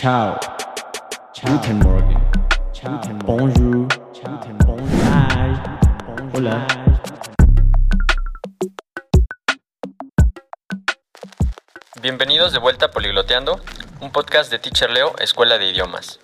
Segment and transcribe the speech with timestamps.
[0.00, 0.38] Ciao.
[1.44, 2.20] Guten Morgen.
[3.26, 3.88] Bonjour.
[4.64, 4.88] Bonjour.
[6.34, 6.66] Hola.
[12.00, 13.60] Bienvenidos de vuelta a Poligloteando,
[14.00, 16.20] un podcast de Teacher Leo, Escuela de Idiomas.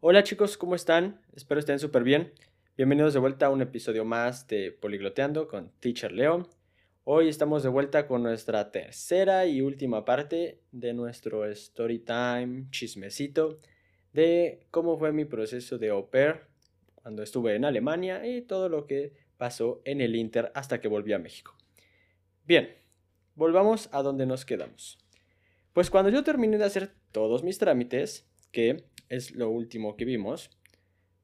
[0.00, 1.20] Hola chicos, ¿cómo están?
[1.36, 2.32] Espero estén súper bien.
[2.76, 6.48] Bienvenidos de vuelta a un episodio más de Poligloteando con Teacher Leo.
[7.04, 13.60] Hoy estamos de vuelta con nuestra tercera y última parte de nuestro story time chismecito
[14.14, 16.42] de cómo fue mi proceso de au pair
[16.94, 21.12] cuando estuve en Alemania y todo lo que pasó en el Inter hasta que volví
[21.12, 21.54] a México.
[22.46, 22.70] Bien,
[23.34, 24.96] volvamos a donde nos quedamos.
[25.74, 30.50] Pues cuando yo terminé de hacer todos mis trámites, que es lo último que vimos,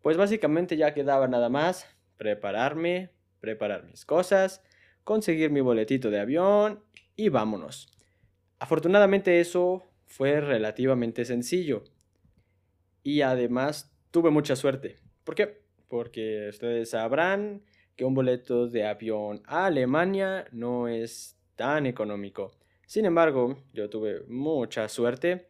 [0.06, 1.84] pues básicamente ya quedaba nada más
[2.16, 3.10] prepararme,
[3.40, 4.62] preparar mis cosas,
[5.02, 6.84] conseguir mi boletito de avión
[7.16, 7.88] y vámonos.
[8.60, 11.82] Afortunadamente eso fue relativamente sencillo.
[13.02, 14.94] Y además tuve mucha suerte.
[15.24, 15.64] ¿Por qué?
[15.88, 17.64] Porque ustedes sabrán
[17.96, 22.52] que un boleto de avión a Alemania no es tan económico.
[22.86, 25.48] Sin embargo, yo tuve mucha suerte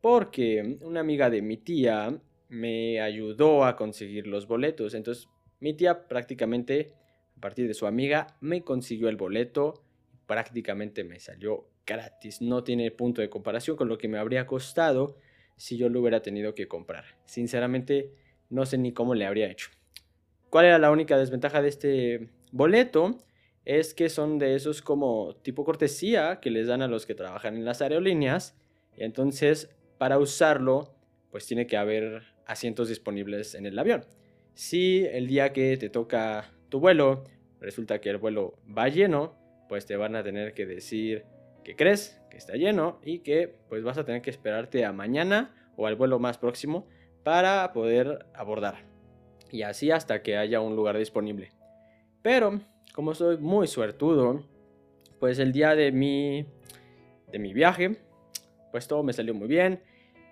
[0.00, 2.20] porque una amiga de mi tía
[2.52, 4.92] me ayudó a conseguir los boletos.
[4.92, 5.26] Entonces,
[5.58, 6.92] mi tía prácticamente,
[7.34, 9.82] a partir de su amiga, me consiguió el boleto.
[10.26, 12.42] Prácticamente me salió gratis.
[12.42, 15.16] No tiene punto de comparación con lo que me habría costado
[15.56, 17.04] si yo lo hubiera tenido que comprar.
[17.24, 18.12] Sinceramente,
[18.50, 19.70] no sé ni cómo le habría hecho.
[20.50, 23.16] ¿Cuál era la única desventaja de este boleto?
[23.64, 27.56] Es que son de esos como tipo cortesía que les dan a los que trabajan
[27.56, 28.58] en las aerolíneas.
[28.94, 30.94] Y entonces, para usarlo,
[31.30, 34.04] pues tiene que haber asientos disponibles en el avión.
[34.54, 37.24] Si el día que te toca tu vuelo
[37.60, 39.34] resulta que el vuelo va lleno,
[39.68, 41.24] pues te van a tener que decir
[41.64, 45.54] que crees que está lleno y que pues vas a tener que esperarte a mañana
[45.76, 46.86] o al vuelo más próximo
[47.22, 48.84] para poder abordar.
[49.50, 51.52] Y así hasta que haya un lugar disponible.
[52.22, 52.60] Pero
[52.94, 54.44] como soy muy suertudo,
[55.20, 56.46] pues el día de mi
[57.30, 57.96] de mi viaje,
[58.70, 59.82] pues todo me salió muy bien.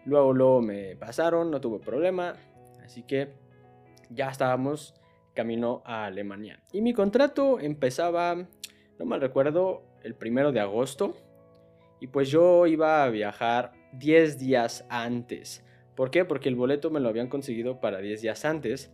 [0.04, 2.34] Luego, luego me pasaron, no tuve problema.
[2.84, 3.28] Así que
[4.08, 4.94] ya estábamos
[5.34, 6.60] camino a Alemania.
[6.72, 8.34] Y mi contrato empezaba,
[8.98, 11.16] no mal recuerdo, el primero de agosto.
[12.00, 15.64] Y pues yo iba a viajar 10 días antes.
[15.94, 16.24] ¿Por qué?
[16.24, 18.90] Porque el boleto me lo habían conseguido para 10 días antes.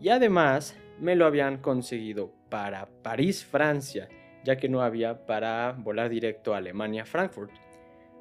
[0.00, 4.08] Y además me lo habían conseguido para París, Francia,
[4.44, 7.50] ya que no había para volar directo a Alemania, Frankfurt.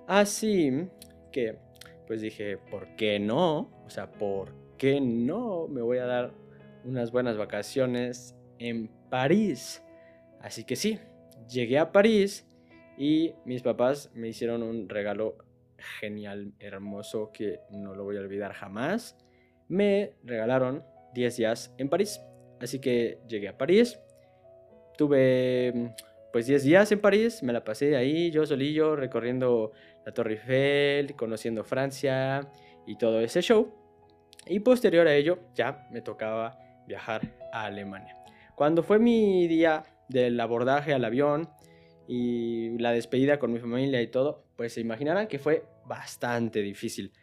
[0.08, 0.88] Así
[1.32, 1.58] que
[2.08, 3.72] pues dije, ¿por qué no?
[3.86, 5.68] O sea, ¿por qué no?
[5.68, 6.34] Me voy a dar
[6.84, 9.84] unas buenas vacaciones en París.
[10.42, 11.00] Así que sí,
[11.50, 12.48] llegué a París
[12.98, 15.38] y mis papás me hicieron un regalo
[16.00, 19.18] genial, hermoso, que no lo voy a olvidar jamás.
[19.68, 20.84] Me regalaron
[21.14, 22.22] 10 días en París.
[22.60, 24.00] Así que llegué a París.
[24.98, 25.94] Tuve
[26.34, 29.72] pues 10 días en París, me la pasé ahí yo solillo recorriendo
[30.04, 32.50] la Torre Eiffel, conociendo Francia
[32.88, 33.72] y todo ese show.
[34.48, 36.58] Y posterior a ello ya me tocaba
[36.88, 37.22] viajar
[37.54, 38.18] a Alemania.
[38.56, 41.50] Cuando fue mi día del abordaje al avión
[42.08, 47.14] y la despedida con mi familia y todo, pues se imaginarán que fue bastante difícil.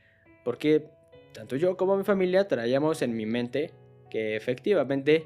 [0.44, 0.86] Porque
[1.32, 3.72] tanto yo como mi familia traíamos en mi mente
[4.08, 5.24] que efectivamente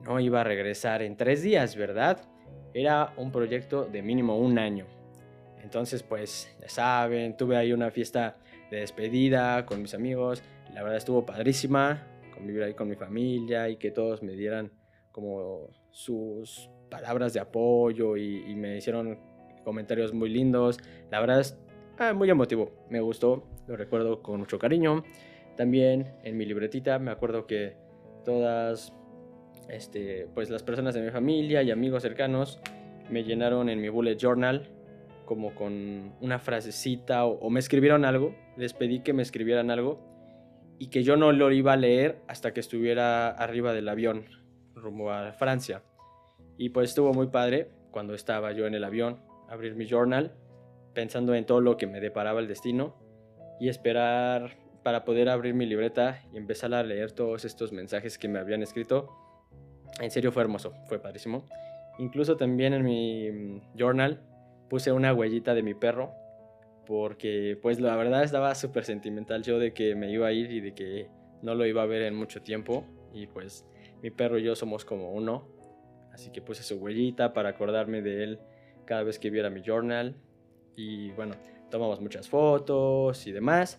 [0.00, 2.26] no iba a regresar en tres días, ¿verdad?
[2.74, 4.86] Era un proyecto de mínimo un año.
[5.62, 8.36] Entonces, pues, ya saben, tuve ahí una fiesta
[8.70, 10.42] de despedida con mis amigos.
[10.72, 14.70] La verdad estuvo padrísima convivir ahí con mi familia y que todos me dieran
[15.10, 19.18] como sus palabras de apoyo y, me hicieron
[19.64, 20.78] comentarios muy lindos.
[21.10, 21.58] La verdad es
[21.98, 25.02] ah, muy emotivo, me gustó, lo recuerdo con mucho cariño.
[25.56, 27.76] También en mi libretita me acuerdo que
[28.24, 28.92] todas
[29.68, 32.60] este, pues las personas de mi familia y amigos cercanos
[33.10, 34.68] me llenaron en mi bullet journal
[35.26, 40.00] como con una frasecita o, me escribieron algo, les pedí que me escribieran algo
[40.78, 44.26] y que yo no lo iba a leer hasta que estuviera arriba del avión
[44.74, 45.82] rumbo a Francia.
[46.56, 50.34] Y pues estuvo muy padre cuando estaba yo en el avión, abrir mi journal,
[50.94, 52.94] pensando en todo lo que me deparaba el destino
[53.60, 58.28] y esperar para poder abrir mi libreta y empezar a leer todos estos mensajes que
[58.28, 59.25] me habían escrito.
[60.00, 61.44] En serio fue hermoso, fue padrísimo.
[61.98, 64.20] Incluso también en mi journal
[64.68, 66.12] puse una huellita de mi perro
[66.86, 70.60] porque pues la verdad estaba súper sentimental yo de que me iba a ir y
[70.60, 71.08] de que
[71.42, 73.66] no lo iba a ver en mucho tiempo y pues
[74.02, 75.56] mi perro y yo somos como uno
[76.16, 78.40] Así que puse su huellita para acordarme de él
[78.86, 80.16] cada vez que viera mi journal.
[80.74, 81.34] Y bueno,
[81.70, 83.78] tomamos muchas fotos y demás.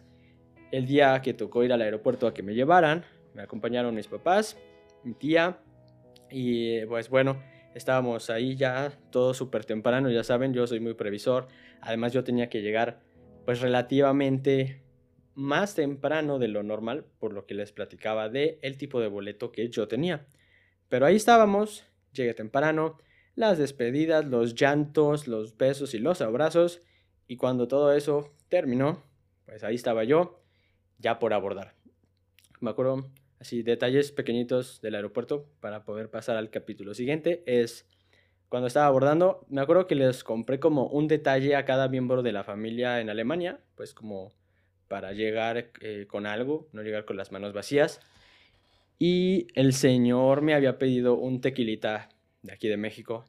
[0.71, 3.03] El día que tocó ir al aeropuerto a que me llevaran,
[3.33, 4.55] me acompañaron mis papás,
[5.03, 5.57] mi tía.
[6.29, 7.41] Y pues bueno,
[7.73, 11.47] estábamos ahí ya todo súper temprano, ya saben, yo soy muy previsor.
[11.81, 13.01] Además yo tenía que llegar
[13.45, 14.83] pues relativamente
[15.35, 19.51] más temprano de lo normal, por lo que les platicaba de el tipo de boleto
[19.51, 20.25] que yo tenía.
[20.89, 22.97] Pero ahí estábamos, llegué temprano,
[23.35, 26.81] las despedidas, los llantos, los besos y los abrazos,
[27.27, 29.03] y cuando todo eso terminó,
[29.45, 30.41] pues ahí estaba yo,
[30.97, 31.75] ya por abordar.
[32.59, 37.85] Me acuerdo así detalles pequeñitos del aeropuerto para poder pasar al capítulo siguiente es
[38.49, 42.31] cuando estaba abordando, me acuerdo que les compré como un detalle a cada miembro de
[42.31, 44.33] la familia en Alemania, pues como
[44.87, 47.99] para llegar eh, con algo, no llegar con las manos vacías.
[48.99, 52.07] Y el señor me había pedido un tequilita
[52.41, 53.25] de aquí de México.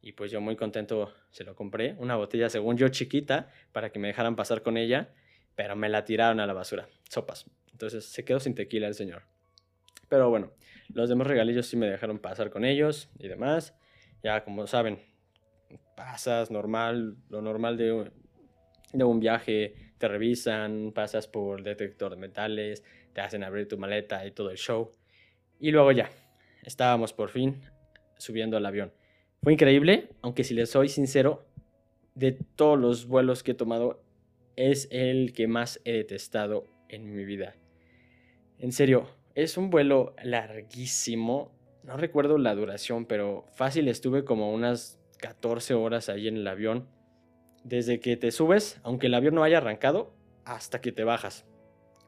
[0.00, 1.94] Y pues yo muy contento se lo compré.
[1.98, 5.12] Una botella, según yo, chiquita, para que me dejaran pasar con ella.
[5.54, 6.88] Pero me la tiraron a la basura.
[7.08, 7.46] Sopas.
[7.70, 9.22] Entonces se quedó sin tequila el señor.
[10.08, 10.52] Pero bueno,
[10.92, 13.74] los demás regalillos sí me dejaron pasar con ellos y demás.
[14.22, 15.00] Ya como saben,
[15.96, 18.10] pasas normal, lo normal de,
[18.92, 24.26] de un viaje te revisan, pasas por detector de metales, te hacen abrir tu maleta
[24.26, 24.90] y todo el show.
[25.58, 26.10] Y luego ya,
[26.62, 27.62] estábamos por fin
[28.18, 28.92] subiendo al avión.
[29.42, 31.44] Fue increíble, aunque si les soy sincero,
[32.14, 34.02] de todos los vuelos que he tomado,
[34.56, 37.56] es el que más he detestado en mi vida.
[38.58, 41.52] En serio, es un vuelo larguísimo.
[41.82, 46.88] No recuerdo la duración, pero fácil estuve como unas 14 horas ahí en el avión
[47.64, 50.14] desde que te subes, aunque el avión no haya arrancado,
[50.44, 51.46] hasta que te bajas.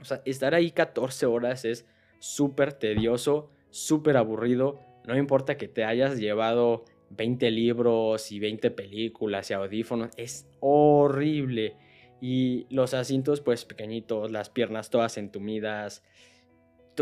[0.01, 1.87] O sea, estar ahí 14 horas es
[2.19, 4.81] súper tedioso, súper aburrido.
[5.07, 11.77] No importa que te hayas llevado 20 libros y 20 películas y audífonos, es horrible.
[12.21, 16.03] Y los asientos pues pequeñitos, las piernas todas entumidas.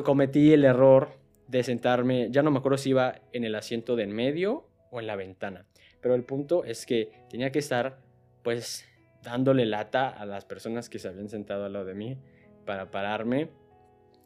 [0.03, 1.11] Cometí el error
[1.47, 5.01] de sentarme, ya no me acuerdo si iba en el asiento de en medio o
[5.01, 5.67] en la ventana.
[6.01, 7.99] Pero el punto es que tenía que estar
[8.43, 8.87] pues
[9.23, 12.19] dándole lata a las personas que se habían sentado al lado de mí
[12.67, 13.51] para pararme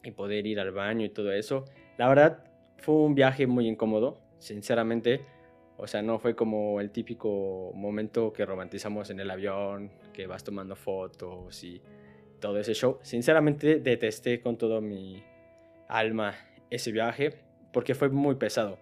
[0.03, 1.65] y poder ir al baño y todo eso.
[1.97, 2.43] La verdad
[2.77, 5.21] fue un viaje muy incómodo, sinceramente.
[5.77, 10.43] O sea, no fue como el típico momento que romantizamos en el avión, que vas
[10.43, 11.81] tomando fotos y
[12.39, 12.99] todo ese show.
[13.01, 15.23] Sinceramente detesté con todo mi
[15.89, 16.35] alma
[16.69, 17.33] ese viaje
[17.73, 18.79] porque fue muy pesado.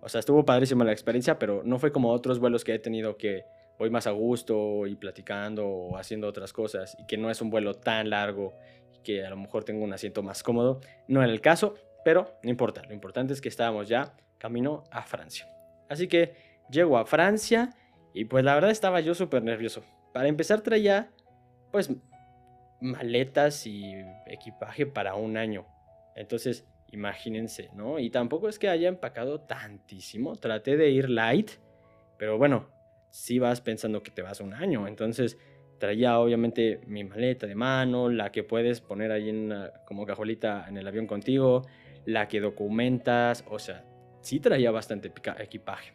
[0.00, 3.16] O sea, estuvo padrísima la experiencia, pero no fue como otros vuelos que he tenido
[3.16, 3.44] que
[3.78, 7.50] voy más a gusto y platicando o haciendo otras cosas y que no es un
[7.50, 8.54] vuelo tan largo
[9.02, 10.80] que a lo mejor tengo un asiento más cómodo.
[11.08, 11.74] No era el caso,
[12.04, 12.82] pero no importa.
[12.86, 15.48] Lo importante es que estábamos ya camino a Francia.
[15.88, 16.34] Así que
[16.70, 17.70] llego a Francia
[18.12, 19.82] y pues la verdad estaba yo súper nervioso.
[20.12, 21.10] Para empezar traía
[21.72, 21.90] pues
[22.80, 23.94] maletas y
[24.26, 25.66] equipaje para un año.
[26.14, 27.98] Entonces, imagínense, ¿no?
[27.98, 30.36] Y tampoco es que haya empacado tantísimo.
[30.36, 31.50] Traté de ir light,
[32.18, 32.68] pero bueno,
[33.10, 34.86] si vas pensando que te vas un año.
[34.86, 35.38] Entonces
[35.78, 39.52] traía obviamente mi maleta de mano, la que puedes poner ahí en
[39.86, 41.62] como cajolita en el avión contigo,
[42.06, 43.84] la que documentas, o sea,
[44.20, 45.92] sí traía bastante equipaje.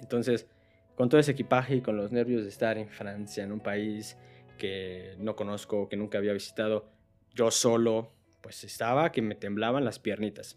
[0.00, 0.48] Entonces,
[0.94, 4.18] con todo ese equipaje y con los nervios de estar en Francia, en un país
[4.58, 6.90] que no conozco, que nunca había visitado,
[7.34, 8.12] yo solo,
[8.46, 10.56] pues estaba que me temblaban las piernitas.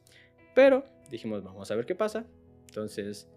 [0.54, 2.24] Pero dijimos, vamos a ver qué pasa.
[2.68, 3.28] Entonces,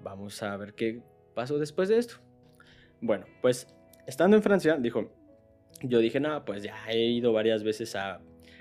[0.00, 1.02] vamos a ver qué
[1.34, 2.14] pasó después de esto?
[3.00, 3.66] Bueno, pues
[4.06, 5.10] estando en Francia, dijo,
[5.82, 8.20] yo dije, no, pues ya he ido varias veces a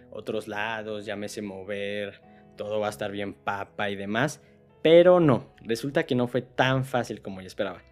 [0.09, 2.21] otros lados, ya me sé mover,
[2.57, 4.41] todo va a estar bien papa y demás,
[4.81, 7.83] pero no, resulta que no fue tan fácil como yo esperaba.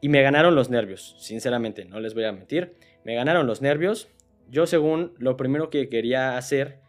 [0.00, 4.08] Y me ganaron los nervios, sinceramente, no les voy a mentir, me ganaron los nervios.
[4.48, 6.81] Yo según lo primero que quería hacer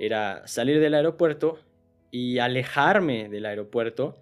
[0.00, 1.58] era salir del aeropuerto
[2.10, 4.18] y alejarme del aeropuerto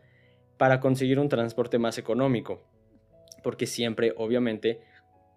[0.58, 2.68] para conseguir un transporte más económico
[3.42, 4.82] porque siempre, obviamente,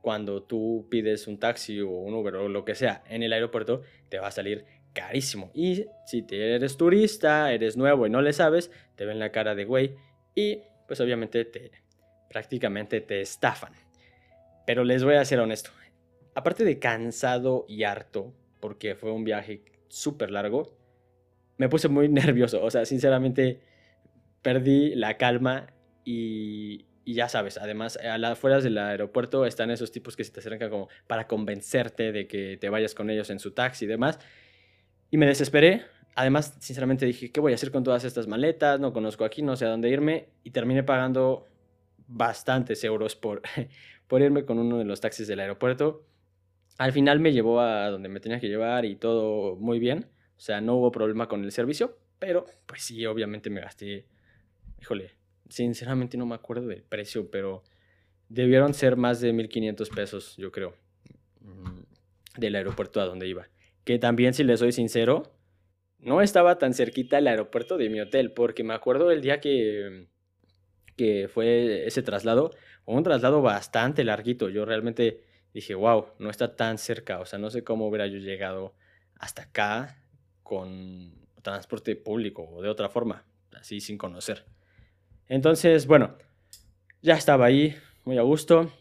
[0.02, 3.82] cuando tú pides un taxi o un Uber o lo que sea en el aeropuerto,
[4.10, 5.52] te va a salir carísimo.
[5.54, 9.56] Y si te eres turista, eres nuevo y no le sabes, te ven la cara
[9.56, 9.96] de güey
[10.36, 11.72] y pues obviamente te
[12.30, 13.74] prácticamente te estafan.
[14.66, 15.72] Pero les voy a ser honesto.
[16.34, 20.78] Aparte de cansado y harto, porque fue un viaje súper largo,
[21.58, 22.64] me puse muy nervioso.
[22.64, 23.62] O sea, sinceramente
[24.42, 25.68] perdí la calma
[26.04, 30.40] y, ya sabes, además, a las afueras del aeropuerto están esos tipos que se te
[30.40, 34.20] acercan como para convencerte de que te vayas con ellos en su taxi y demás.
[35.12, 35.84] Y me desesperé,
[36.16, 38.80] además, sinceramente dije, ¿qué voy a hacer con todas estas maletas?
[38.80, 40.30] No conozco aquí, no sé a dónde irme.
[40.44, 41.46] Y terminé pagando
[42.08, 43.42] bastantes euros por,
[44.08, 46.06] por irme con uno de los taxis del aeropuerto.
[46.78, 50.08] Al final me llevó a donde me tenía que llevar y todo muy bien.
[50.38, 54.08] O sea, no hubo problema con el servicio, pero pues sí, obviamente me gasté,
[54.82, 55.12] híjole,
[55.50, 57.64] sinceramente no me acuerdo del precio, pero
[58.30, 60.74] debieron ser más de 1500 pesos, yo creo,
[61.42, 63.48] mm, del aeropuerto a donde iba.
[63.84, 65.24] Que también, si les soy sincero,
[66.00, 70.08] no estaba tan cerquita el aeropuerto de mi hotel, porque me acuerdo el día que,
[70.96, 72.52] que fue ese traslado,
[72.86, 74.50] un traslado bastante larguito.
[74.50, 78.18] Yo realmente dije, wow, no está tan cerca, o sea, no sé cómo hubiera yo
[78.18, 78.74] llegado
[79.20, 79.98] hasta acá
[80.44, 84.46] con transporte público o de otra forma, así sin conocer.
[85.28, 86.18] Entonces, bueno,
[87.02, 88.72] ya estaba ahí, muy a gusto,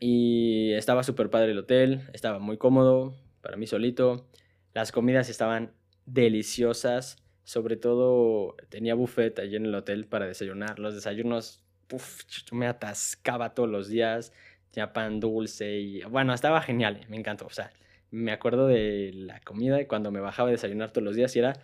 [0.00, 4.28] y estaba súper padre el hotel, estaba muy cómodo para mí solito,
[4.74, 5.72] las comidas estaban
[6.06, 7.16] deliciosas.
[7.44, 10.78] Sobre todo tenía buffet allí en el hotel para desayunar.
[10.78, 14.32] Los desayunos, uf, me atascaba todos los días.
[14.70, 17.46] Tenía pan dulce y bueno, estaba genial, me encantó.
[17.46, 17.70] O sea,
[18.10, 21.54] me acuerdo de la comida cuando me bajaba a desayunar todos los días y era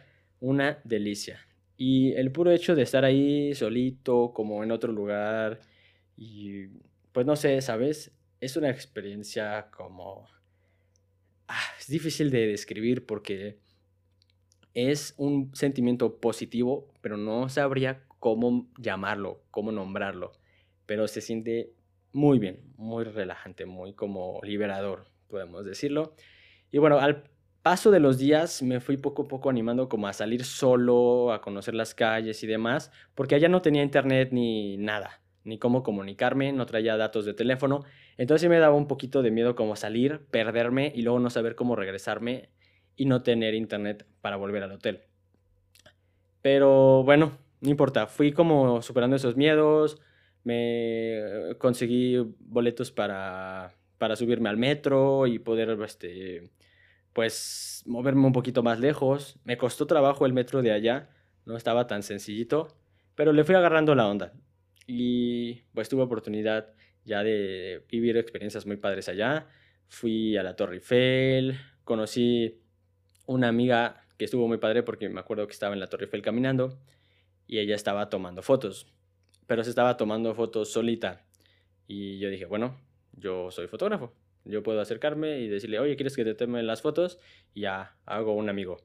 [0.41, 1.41] una delicia.
[1.77, 5.61] Y el puro hecho de estar ahí solito, como en otro lugar,
[6.17, 6.67] y
[7.13, 8.13] pues no sé, ¿sabes?
[8.41, 10.29] Es una experiencia como...
[11.49, 13.59] Ah, es difícil de describir porque
[14.75, 20.33] es un sentimiento positivo, pero no sabría cómo llamarlo, cómo nombrarlo.
[20.87, 21.74] Pero se siente
[22.15, 26.15] muy bien, muy relajante, muy como liberador, podemos decirlo.
[26.71, 27.25] Y bueno, al
[27.63, 31.41] paso de los días me fui poco a poco animando como a salir solo, a
[31.41, 36.53] conocer las calles y demás, porque allá no tenía internet ni nada, ni cómo comunicarme,
[36.53, 37.85] no traía datos de teléfono.
[38.17, 41.75] Entonces me daba un poquito de miedo como salir, perderme y luego no saber cómo
[41.75, 42.49] regresarme
[42.95, 45.01] y no tener internet para volver al hotel.
[46.43, 50.01] Pero bueno, no importa, fui como superando esos miedos,
[50.45, 56.51] me conseguí boletos para, para subirme al metro y poder, este,
[57.13, 59.39] pues, moverme un poquito más lejos.
[59.45, 61.11] Me costó trabajo el metro de allá,
[61.47, 62.69] no estaba tan sencillito,
[63.15, 64.33] pero le fui agarrando la onda.
[64.87, 66.75] Y pues tuve oportunidad
[67.05, 69.47] ya de vivir experiencias muy padres allá.
[69.89, 72.61] Fui a la Torre Eiffel, conocí
[73.27, 76.23] una amiga que estuvo muy padre porque me acuerdo que estaba en la Torre Eiffel
[76.23, 76.79] caminando
[77.47, 78.87] y ella estaba tomando fotos,
[79.47, 81.25] pero se estaba tomando fotos solita.
[81.87, 82.77] Y yo dije, bueno,
[83.13, 87.19] yo soy fotógrafo, yo puedo acercarme y decirle, oye, ¿quieres que te tome las fotos?
[87.53, 88.79] Y ya hago un amigo.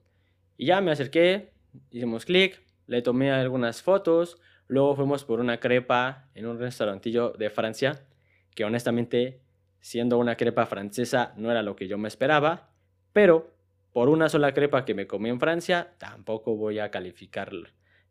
[0.56, 1.52] Y ya me acerqué,
[1.90, 7.50] hicimos clic, le tomé algunas fotos, luego fuimos por una crepa en un restaurantillo de
[7.50, 8.06] Francia,
[8.54, 9.40] que honestamente,
[9.80, 12.70] siendo una crepa francesa, no era lo que yo me esperaba,
[13.12, 13.54] pero
[13.92, 17.52] por una sola crepa que me comí en Francia, tampoco voy a calificar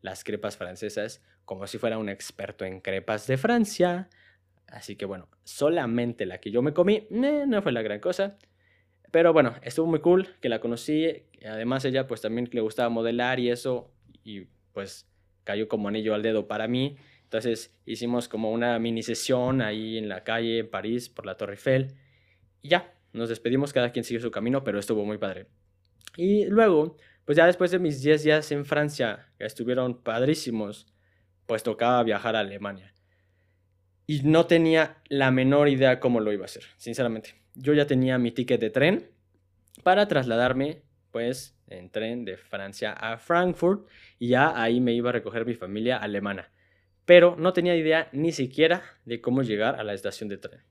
[0.02, 4.10] las crepas francesas como si fuera un experto en crepas de Francia.
[4.68, 8.38] Así que bueno, solamente la que yo me comí eh, no fue la gran cosa.
[9.12, 11.24] Pero bueno, estuvo muy cool que la conocí.
[11.46, 13.92] Además ella pues también le gustaba modelar y eso.
[14.24, 15.10] Y pues
[15.44, 16.98] cayó como anillo al dedo para mí.
[17.24, 21.54] Entonces hicimos como una mini sesión ahí en la calle en París por la Torre
[21.54, 21.96] Eiffel.
[22.62, 25.48] Y ya, nos despedimos, cada quien siguió su camino, pero estuvo muy padre.
[26.18, 26.98] Y luego,
[27.30, 30.88] pues ya después de mis 10 días en Francia, que estuvieron padrísimos,
[31.46, 32.96] pues tocaba viajar a Alemania.
[34.08, 37.36] Y no tenía la menor idea cómo lo iba a hacer, sinceramente.
[37.54, 39.12] Yo ya tenía mi ticket de tren
[39.84, 40.82] para trasladarme,
[41.12, 45.54] pues, en tren de Francia a Frankfurt y ya ahí me iba a recoger mi
[45.54, 46.52] familia alemana.
[47.06, 50.64] Pero no tenía idea ni siquiera de cómo llegar a la estación de tren.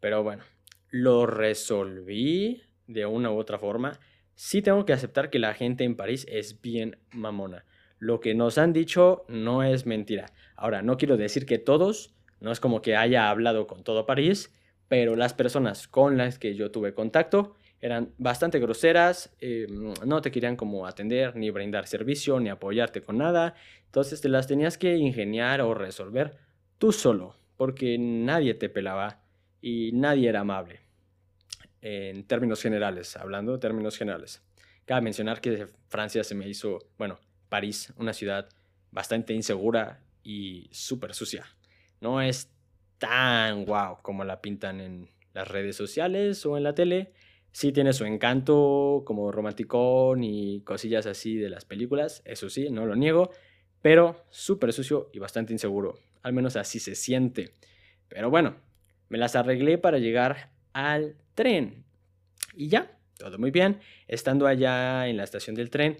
[0.00, 0.42] Pero bueno,
[0.90, 4.00] lo resolví de una u otra forma
[4.38, 7.64] sí tengo que aceptar que la gente en París es bien mamona.
[7.98, 10.26] Lo que nos han dicho no es mentira.
[10.54, 14.54] Ahora, no quiero decir que todos, no es como que haya hablado con todo París,
[14.86, 19.66] pero las personas con las que yo tuve contacto eran bastante groseras, eh,
[20.06, 23.56] no te querían como atender, ni brindar servicio, ni apoyarte con nada.
[23.86, 26.36] Entonces te las tenías que ingeniar o resolver
[26.78, 29.20] tú solo, porque nadie te pelaba
[29.60, 30.87] y nadie era amable
[31.80, 34.42] en términos generales, hablando de términos generales.
[34.84, 37.18] Cabe mencionar que Francia se me hizo, bueno,
[37.48, 38.48] París, una ciudad
[38.90, 41.46] bastante insegura y súper sucia.
[42.00, 42.50] No es
[42.98, 47.12] tan guau como la pintan en las redes sociales o en la tele.
[47.52, 52.86] Sí tiene su encanto como romanticón y cosillas así de las películas, eso sí, no
[52.86, 53.30] lo niego,
[53.80, 55.98] pero súper sucio y bastante inseguro.
[56.22, 57.54] Al menos así se siente.
[58.08, 58.56] Pero bueno,
[59.08, 61.84] me las arreglé para llegar al tren.
[62.54, 63.80] Y ya, todo muy bien.
[64.06, 65.96] Estando allá en la estación del tren,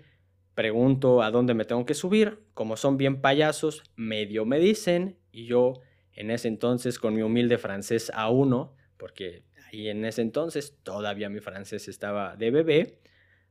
[0.55, 5.47] pregunto a dónde me tengo que subir, como son bien payasos, medio me dicen y
[5.47, 5.81] yo
[6.13, 11.41] en ese entonces con mi humilde francés A1, porque ahí en ese entonces todavía mi
[11.41, 13.01] francés estaba de bebé,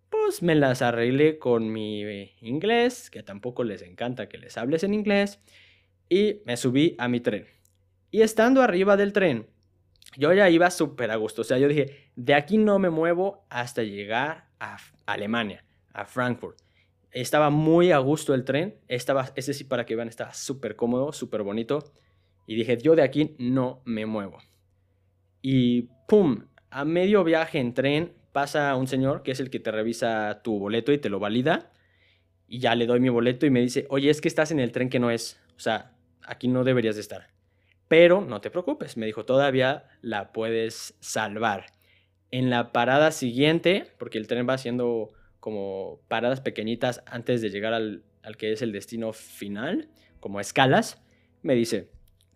[0.10, 2.04] pues me las arreglé con mi
[2.40, 5.42] inglés, que tampoco les encanta que les hables en inglés,
[6.08, 7.48] y me subí a mi tren.
[8.12, 9.48] Y estando arriba del tren,
[10.18, 13.46] yo ya iba súper a gusto, o sea, yo dije, de aquí no me muevo
[13.50, 16.58] hasta llegar a Alemania, a Frankfurt.
[17.12, 21.14] Estaba muy a gusto el tren, estaba, ese sí para que vean, estaba súper cómodo,
[21.14, 21.94] súper bonito.
[22.48, 24.40] Y dije, yo de aquí no me muevo.
[25.42, 26.46] Y ¡pum!
[26.70, 30.58] A medio viaje en tren pasa un señor que es el que te revisa tu
[30.58, 31.72] boleto y te lo valida.
[32.48, 34.72] Y ya le doy mi boleto y me dice, oye, es que estás en el
[34.72, 35.40] tren que no es.
[35.56, 35.94] O sea,
[36.24, 37.37] aquí no deberías de estar.
[37.88, 41.68] Pero no te preocupes, me dijo, todavía la puedes salvar.
[42.32, 47.74] En la parada siguiente, porque el tren va haciendo como paradas pequeñitas antes de llegar
[47.74, 49.90] al, al que es el destino final,
[50.20, 51.02] como escalas,
[51.42, 51.90] me dice,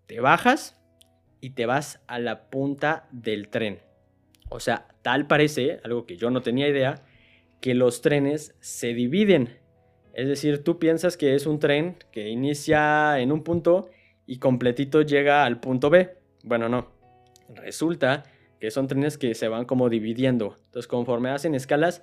[0.05, 0.77] te bajas
[1.41, 3.79] y te vas a la punta del tren.
[4.50, 7.03] O sea, tal parece, algo que yo no tenía idea,
[7.60, 9.58] que los trenes se dividen.
[10.13, 13.89] Es decir, tú piensas que es un tren que inicia en un punto
[14.31, 16.15] y completito llega al punto B.
[16.43, 16.88] Bueno, no.
[17.53, 18.23] Resulta
[18.61, 20.55] que son trenes que se van como dividiendo.
[20.67, 22.01] Entonces, conforme hacen escalas,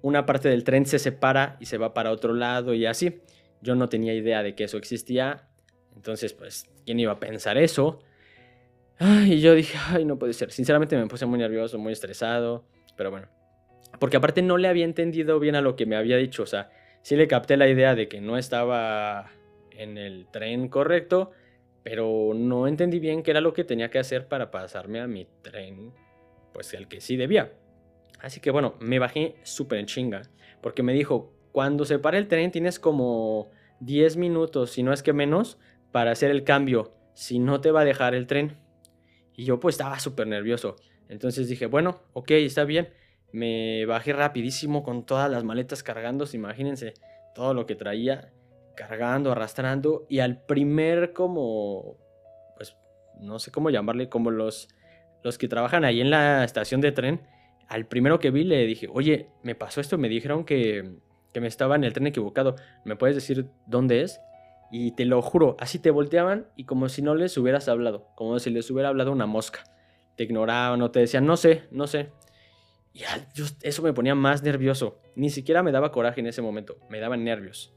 [0.00, 3.22] una parte del tren se separa y se va para otro lado y así.
[3.60, 5.48] Yo no tenía idea de que eso existía.
[5.96, 8.04] Entonces, pues, ¿quién iba a pensar eso?
[9.26, 10.52] y yo dije, ay, no puede ser.
[10.52, 12.66] Sinceramente me puse muy nervioso, muy estresado.
[12.96, 13.26] Pero bueno.
[13.98, 16.44] Porque aparte no le había entendido bien a lo que me había dicho.
[16.44, 16.70] O sea,
[17.02, 19.32] sí le capté la idea de que no estaba
[19.78, 21.32] en el tren correcto.
[21.88, 25.26] Pero no entendí bien qué era lo que tenía que hacer para pasarme a mi
[25.40, 25.94] tren.
[26.52, 27.54] Pues el que sí debía.
[28.20, 30.20] Así que bueno, me bajé súper en chinga.
[30.60, 35.02] Porque me dijo, cuando se para el tren tienes como 10 minutos, si no es
[35.02, 35.56] que menos,
[35.90, 36.92] para hacer el cambio.
[37.14, 38.58] Si no te va a dejar el tren.
[39.34, 40.76] Y yo pues estaba súper nervioso.
[41.08, 42.90] Entonces dije, bueno, ok, está bien.
[43.32, 46.26] Me bajé rapidísimo con todas las maletas cargando.
[46.34, 46.92] Imagínense
[47.34, 48.30] todo lo que traía.
[48.78, 50.06] Cargando, arrastrando.
[50.08, 51.96] Y al primer como...
[52.56, 52.76] Pues
[53.20, 54.08] no sé cómo llamarle.
[54.08, 54.68] Como los,
[55.24, 57.22] los que trabajan ahí en la estación de tren.
[57.68, 59.98] Al primero que vi le dije, oye, me pasó esto.
[59.98, 60.96] Me dijeron que,
[61.32, 62.54] que me estaba en el tren equivocado.
[62.84, 64.20] ¿Me puedes decir dónde es?
[64.70, 68.38] Y te lo juro, así te volteaban y como si no les hubieras hablado, como
[68.38, 69.64] si les hubiera hablado una mosca.
[70.16, 72.10] Te ignoraban o te decían, no sé, no sé.
[72.92, 73.02] Y
[73.62, 75.00] eso me ponía más nervioso.
[75.14, 77.72] Ni siquiera me daba coraje en ese momento, me daban nervios.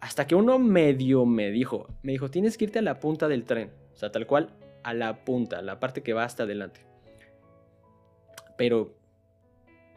[0.00, 3.44] Hasta que uno medio me dijo, me dijo, tienes que irte a la punta del
[3.44, 3.72] tren.
[3.92, 4.50] O sea, tal cual,
[4.84, 6.86] a la punta, la parte que va hasta adelante.
[8.56, 8.94] Pero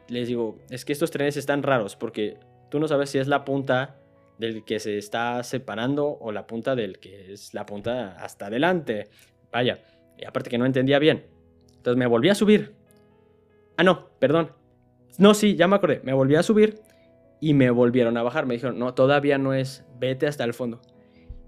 [0.07, 2.37] les digo, es que estos trenes están raros porque
[2.69, 3.97] tú no sabes si es la punta
[4.37, 9.09] del que se está separando o la punta del que es la punta hasta adelante.
[9.51, 9.83] Vaya,
[10.17, 11.25] y aparte que no entendía bien.
[11.75, 12.73] Entonces me volví a subir.
[13.77, 14.51] Ah, no, perdón.
[15.17, 16.01] No, sí, ya me acordé.
[16.03, 16.79] Me volví a subir
[17.41, 18.45] y me volvieron a bajar.
[18.45, 20.79] Me dijeron, no, todavía no es, vete hasta el fondo.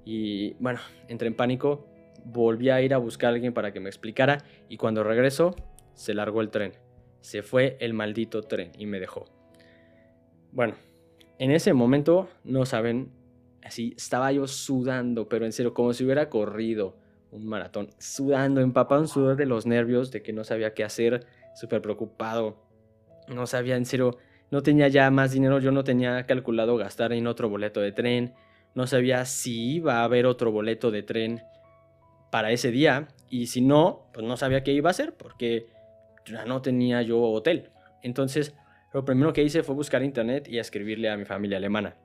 [0.03, 1.87] Y bueno, entré en pánico.
[2.25, 4.43] Volví a ir a buscar a alguien para que me explicara.
[4.67, 5.55] Y cuando regreso,
[5.93, 6.73] se largó el tren.
[7.21, 9.25] Se fue el maldito tren y me dejó.
[10.51, 10.75] Bueno,
[11.37, 13.11] en ese momento, no saben,
[13.63, 16.97] así estaba yo sudando, pero en serio, como si hubiera corrido
[17.31, 21.25] un maratón, sudando, empapado en sudor de los nervios, de que no sabía qué hacer,
[21.55, 22.63] súper preocupado.
[23.27, 24.17] No sabía, en serio,
[24.53, 28.35] no tenía ya más dinero, yo no tenía calculado gastar en otro boleto de tren,
[28.75, 31.41] no sabía si iba a haber otro boleto de tren
[32.31, 35.65] para ese día, y si no, pues no sabía qué iba a hacer, porque
[36.27, 37.71] ya no tenía yo hotel.
[38.03, 38.53] Entonces,
[38.93, 41.95] lo primero que hice fue buscar internet y escribirle a mi familia alemana.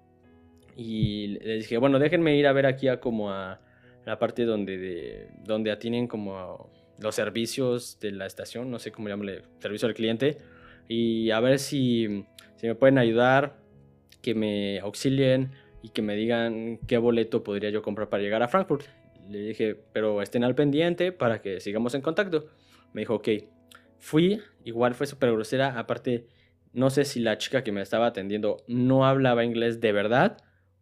[0.74, 3.60] Y les dije, bueno, déjenme ir a ver aquí a como a
[4.06, 9.42] la parte donde, de, donde como los servicios de la estación, no sé cómo llamarle,
[9.58, 10.38] servicio al cliente,
[10.88, 12.24] y a ver si,
[12.58, 13.56] si me pueden ayudar,
[14.20, 18.48] que me auxilien y que me digan qué boleto podría yo comprar para llegar a
[18.48, 18.84] Frankfurt.
[19.30, 22.46] Le dije, pero estén al pendiente para que sigamos en contacto.
[22.92, 23.28] Me dijo, ok.
[24.00, 26.26] Fui, igual fue súper grosera, aparte
[26.72, 30.38] no sé si la chica que me estaba atendiendo no hablaba inglés de verdad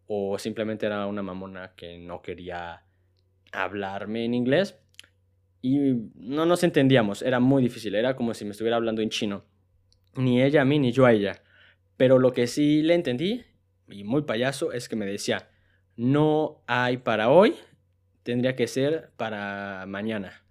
[0.07, 2.83] o simplemente era una mamona que no quería
[3.51, 4.79] hablarme en inglés.
[5.61, 5.77] Y
[6.15, 9.45] no nos entendíamos, era muy difícil, era como si me estuviera hablando en chino.
[10.15, 11.41] Ni ella a mí, ni yo a ella.
[11.97, 13.43] Pero lo que sí le entendí,
[13.87, 15.49] y muy payaso, es que me decía,
[15.95, 17.55] no hay para hoy,
[18.23, 20.43] tendría que ser para mañana.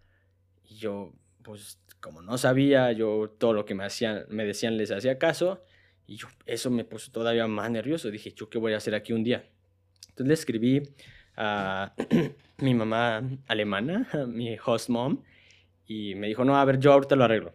[0.65, 3.87] Y yo, pues como no sabía, yo todo lo que me,
[4.29, 5.65] me decían les hacía caso
[6.07, 8.11] Y yo, eso me puso todavía más nervioso.
[8.11, 9.45] Dije, ¿yo qué voy a hacer aquí un día?
[10.09, 10.83] Entonces le escribí
[11.37, 11.95] a
[12.59, 15.23] mi mamá alemana, mi host mom,
[15.87, 17.55] y me dijo, no, a ver, yo ahorita lo arreglo.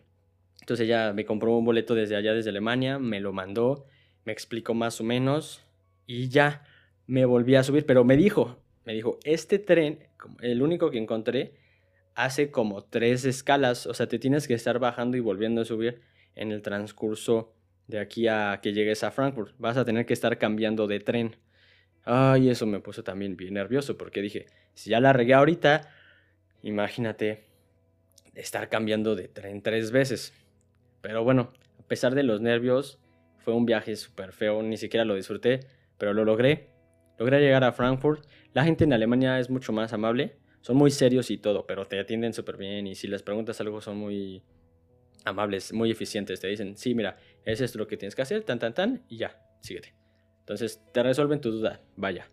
[0.61, 3.85] Entonces ella me compró un boleto desde allá, desde Alemania, me lo mandó,
[4.25, 5.65] me explicó más o menos
[6.07, 6.63] y ya
[7.07, 10.07] me volví a subir, pero me dijo, me dijo, este tren,
[10.41, 11.55] el único que encontré,
[12.15, 16.01] hace como tres escalas, o sea, te tienes que estar bajando y volviendo a subir
[16.35, 17.53] en el transcurso
[17.87, 19.53] de aquí a que llegues a Frankfurt.
[19.57, 21.35] Vas a tener que estar cambiando de tren.
[22.03, 25.89] Ay, eso me puso también bien nervioso porque dije, si ya la regué ahorita,
[26.63, 27.43] imagínate
[28.33, 30.33] estar cambiando de tren tres veces.
[31.01, 32.99] Pero bueno, a pesar de los nervios,
[33.37, 35.61] fue un viaje súper feo, ni siquiera lo disfruté,
[35.97, 36.69] pero lo logré.
[37.17, 38.25] Logré llegar a Frankfurt.
[38.53, 41.99] La gente en Alemania es mucho más amable, son muy serios y todo, pero te
[41.99, 44.43] atienden súper bien y si les preguntas algo son muy
[45.25, 46.39] amables, muy eficientes.
[46.39, 49.17] Te dicen, sí, mira, es esto lo que tienes que hacer, tan, tan, tan, y
[49.17, 49.93] ya, síguete.
[50.39, 52.29] Entonces te resuelven tu duda, vaya,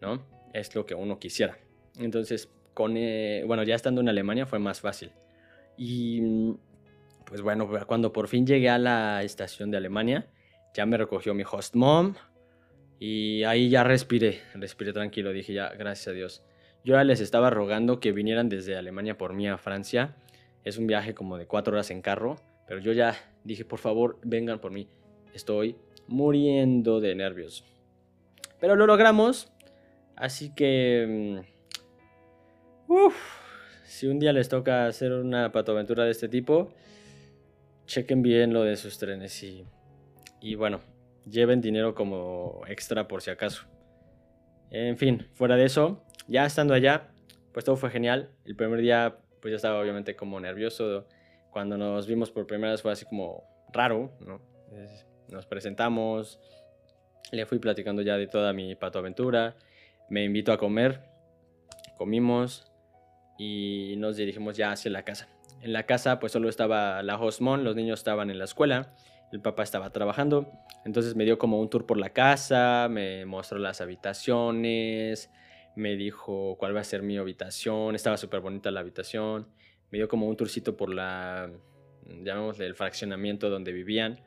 [0.00, 0.26] ¿no?
[0.52, 1.58] Es lo que uno quisiera.
[1.98, 5.12] Entonces, con, eh, bueno, ya estando en Alemania fue más fácil.
[5.76, 6.22] Y
[7.30, 10.28] pues bueno, cuando por fin llegué a la estación de Alemania,
[10.74, 12.14] ya me recogió mi host mom
[12.98, 16.42] y ahí ya respiré, respiré tranquilo, dije ya, gracias a Dios.
[16.84, 20.16] Yo ya les estaba rogando que vinieran desde Alemania por mí a Francia.
[20.64, 22.34] Es un viaje como de cuatro horas en carro,
[22.66, 23.14] pero yo ya
[23.44, 24.88] dije, por favor, vengan por mí.
[25.32, 25.76] Estoy
[26.08, 27.64] muriendo de nervios.
[28.58, 29.52] Pero lo logramos.
[30.16, 31.42] Así que...
[32.88, 33.14] Mm, uf,
[33.84, 36.74] si un día les toca hacer una patoaventura de este tipo,
[37.90, 39.66] chequen bien lo de sus trenes y,
[40.40, 40.80] y bueno,
[41.28, 43.64] lleven dinero como extra por si acaso.
[44.70, 47.08] En fin, fuera de eso, ya estando allá,
[47.52, 48.30] pues todo fue genial.
[48.44, 51.08] El primer día, pues ya estaba obviamente como nervioso.
[51.50, 54.40] Cuando nos vimos por primera vez fue así como raro, ¿no?
[55.28, 56.38] nos presentamos,
[57.32, 59.56] le fui platicando ya de toda mi patoaventura,
[60.08, 61.00] me invitó a comer,
[61.96, 62.70] comimos
[63.36, 65.28] y nos dirigimos ya hacia la casa.
[65.62, 68.94] En la casa pues solo estaba la hostmon, los niños estaban en la escuela,
[69.32, 70.50] el papá estaba trabajando,
[70.84, 75.30] entonces me dio como un tour por la casa, me mostró las habitaciones,
[75.76, 79.48] me dijo cuál va a ser mi habitación, estaba súper bonita la habitación,
[79.90, 81.50] me dio como un tourcito por la,
[82.06, 84.20] llamémosle el fraccionamiento donde vivían,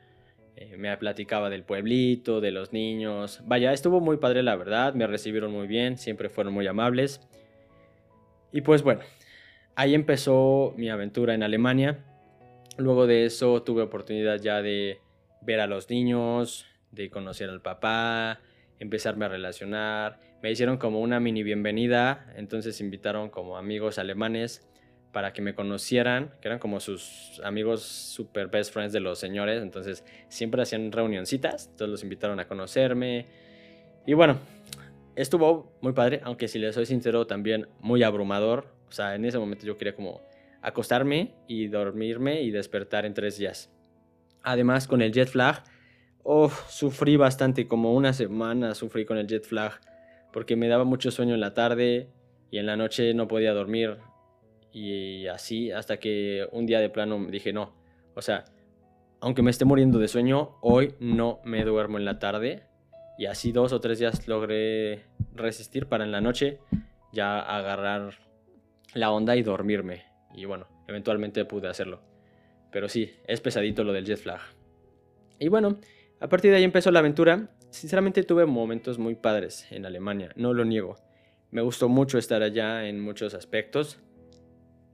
[0.56, 3.40] eh, me platicaba del pueblito, de los niños.
[3.44, 7.20] Vaya, estuvo muy padre la verdad, me recibieron muy bien, siempre fueron muy amables.
[8.52, 9.00] Y pues bueno,
[9.76, 11.98] ahí empezó mi aventura en Alemania.
[12.76, 15.00] Luego de eso tuve oportunidad ya de
[15.42, 18.40] ver a los niños, de conocer al papá,
[18.78, 20.18] empezarme a relacionar.
[20.42, 24.68] Me hicieron como una mini bienvenida, entonces invitaron como amigos alemanes
[25.12, 29.62] para que me conocieran, que eran como sus amigos super best friends de los señores,
[29.62, 33.26] entonces siempre hacían reunioncitas, entonces los invitaron a conocerme.
[34.06, 34.40] Y bueno,
[35.14, 39.38] estuvo muy padre, aunque si les soy sincero también muy abrumador, o sea, en ese
[39.38, 40.20] momento yo quería como
[40.62, 43.70] acostarme y dormirme y despertar en tres días.
[44.42, 45.62] Además, con el jet flag,
[46.22, 49.80] oh, sufrí bastante, como una semana sufrí con el jet flag,
[50.32, 52.08] porque me daba mucho sueño en la tarde
[52.50, 53.98] y en la noche no podía dormir,
[54.74, 57.76] y así hasta que un día de plano dije, no,
[58.14, 58.44] o sea,
[59.20, 62.64] aunque me esté muriendo de sueño, hoy no me duermo en la tarde.
[63.16, 66.58] Y así dos o tres días logré resistir para en la noche
[67.12, 68.18] ya agarrar
[68.94, 70.04] la onda y dormirme.
[70.34, 72.00] Y bueno, eventualmente pude hacerlo.
[72.70, 74.40] Pero sí, es pesadito lo del jet flag.
[75.38, 75.78] Y bueno,
[76.20, 77.50] a partir de ahí empezó la aventura.
[77.70, 80.96] Sinceramente tuve momentos muy padres en Alemania, no lo niego.
[81.50, 83.98] Me gustó mucho estar allá en muchos aspectos.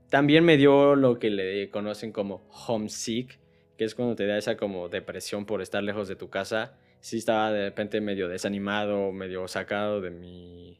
[0.09, 3.39] También me dio lo que le conocen como homesick,
[3.77, 6.77] que es cuando te da esa como depresión por estar lejos de tu casa.
[6.99, 10.79] Sí estaba de repente medio desanimado, medio sacado de mi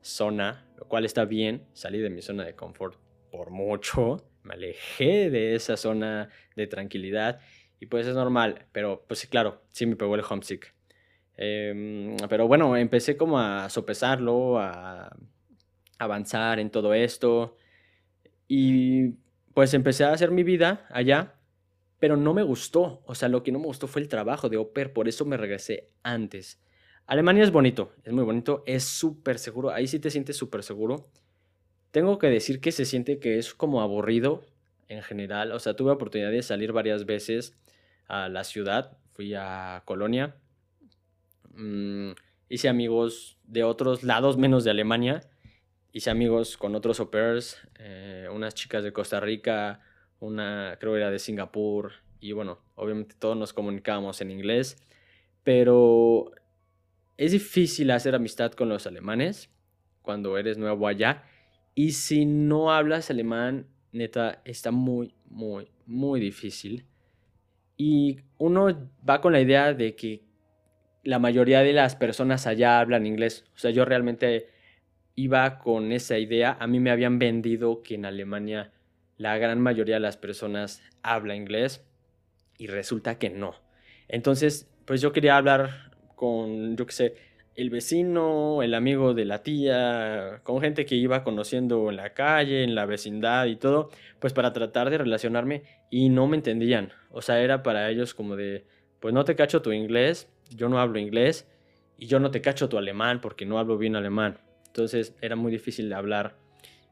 [0.00, 1.66] zona, lo cual está bien.
[1.72, 2.98] Salí de mi zona de confort
[3.30, 7.40] por mucho, me alejé de esa zona de tranquilidad
[7.78, 10.74] y pues es normal, pero pues sí, claro, sí me pegó el homesick.
[11.36, 15.16] Em, pero bueno, empecé como a sopesarlo, a
[15.98, 17.56] avanzar en todo esto.
[18.46, 19.14] Y
[19.54, 21.36] pues empecé a hacer mi vida allá,
[21.98, 23.02] pero no me gustó.
[23.06, 25.38] O sea, lo que no me gustó fue el trabajo de Oper, por eso me
[25.38, 26.60] regresé antes.
[27.10, 31.10] Alemania es bonito, es muy bonito, es súper seguro, ahí sí te sientes súper seguro.
[31.90, 34.44] Tengo que decir que se siente que es como aburrido
[34.86, 35.50] en general.
[35.50, 37.58] O sea, tuve oportunidad de salir varias veces
[38.06, 40.36] a la ciudad, fui a Colonia,
[41.52, 42.12] mm,
[42.48, 45.20] hice amigos de otros lados menos de Alemania
[45.92, 49.80] hice amigos con otros au pairs, eh, unas chicas de Costa Rica,
[50.20, 54.76] una creo era de Singapur, y bueno, obviamente todos nos comunicábamos en inglés.
[55.42, 56.32] pero
[57.20, 59.50] es difícil hacer amistad con los alemanes
[60.00, 61.24] cuando eres nuevo allá.
[61.74, 66.86] Y si no hablas alemán, neta, está muy, muy, muy difícil.
[67.76, 70.22] Y uno va con la idea de que
[71.04, 73.44] la mayoría de las personas allá hablan inglés.
[73.54, 74.46] O sea, yo realmente
[75.14, 76.56] iba con esa idea.
[76.58, 78.72] A mí me habían vendido que en Alemania
[79.18, 81.84] la gran mayoría de las personas habla inglés
[82.56, 83.56] y resulta que no.
[84.08, 85.89] Entonces, pues yo quería hablar
[86.20, 87.14] con, yo qué sé,
[87.54, 92.62] el vecino, el amigo de la tía, con gente que iba conociendo en la calle,
[92.62, 96.92] en la vecindad y todo, pues para tratar de relacionarme y no me entendían.
[97.10, 98.66] O sea, era para ellos como de,
[99.00, 101.48] pues no te cacho tu inglés, yo no hablo inglés
[101.96, 104.40] y yo no te cacho tu alemán porque no hablo bien alemán.
[104.66, 106.36] Entonces era muy difícil de hablar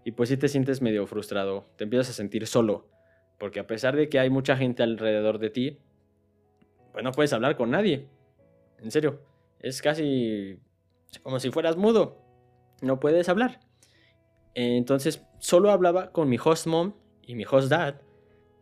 [0.07, 2.89] y pues sí te sientes medio frustrado, te empiezas a sentir solo,
[3.39, 5.79] porque a pesar de que hay mucha gente alrededor de ti,
[6.95, 8.07] pues no puedes hablar con nadie.
[8.83, 9.21] En serio,
[9.61, 10.61] es casi
[11.23, 12.19] como si fueras mudo,
[12.83, 13.61] no puedes hablar.
[14.55, 18.01] Entonces solo hablaba con mi host mom y mi host dad,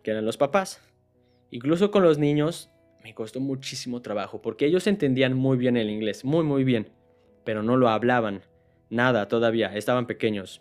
[0.03, 0.81] que eran los papás.
[1.51, 2.71] Incluso con los niños
[3.03, 6.91] me costó muchísimo trabajo, porque ellos entendían muy bien el inglés, muy muy bien,
[7.45, 8.43] pero no lo hablaban.
[8.91, 10.61] Nada todavía, estaban pequeños.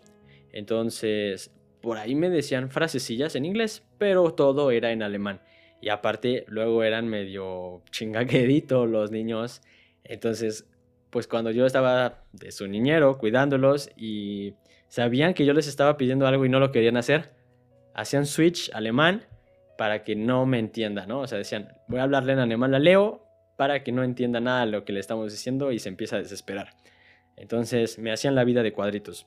[0.52, 5.40] Entonces, por ahí me decían frasecillas en inglés, pero todo era en alemán.
[5.80, 9.62] Y aparte, luego eran medio chingaqueditos los niños.
[10.04, 10.66] Entonces,
[11.10, 14.54] pues cuando yo estaba de su niñero cuidándolos y
[14.88, 17.32] sabían que yo les estaba pidiendo algo y no lo querían hacer,
[17.94, 19.24] hacían switch alemán
[19.78, 21.20] para que no me entienda, ¿no?
[21.20, 23.22] O sea, decían, voy a hablarle en alemán a Leo
[23.56, 26.18] para que no entienda nada de lo que le estamos diciendo y se empieza a
[26.18, 26.70] desesperar.
[27.36, 29.26] Entonces me hacían la vida de cuadritos.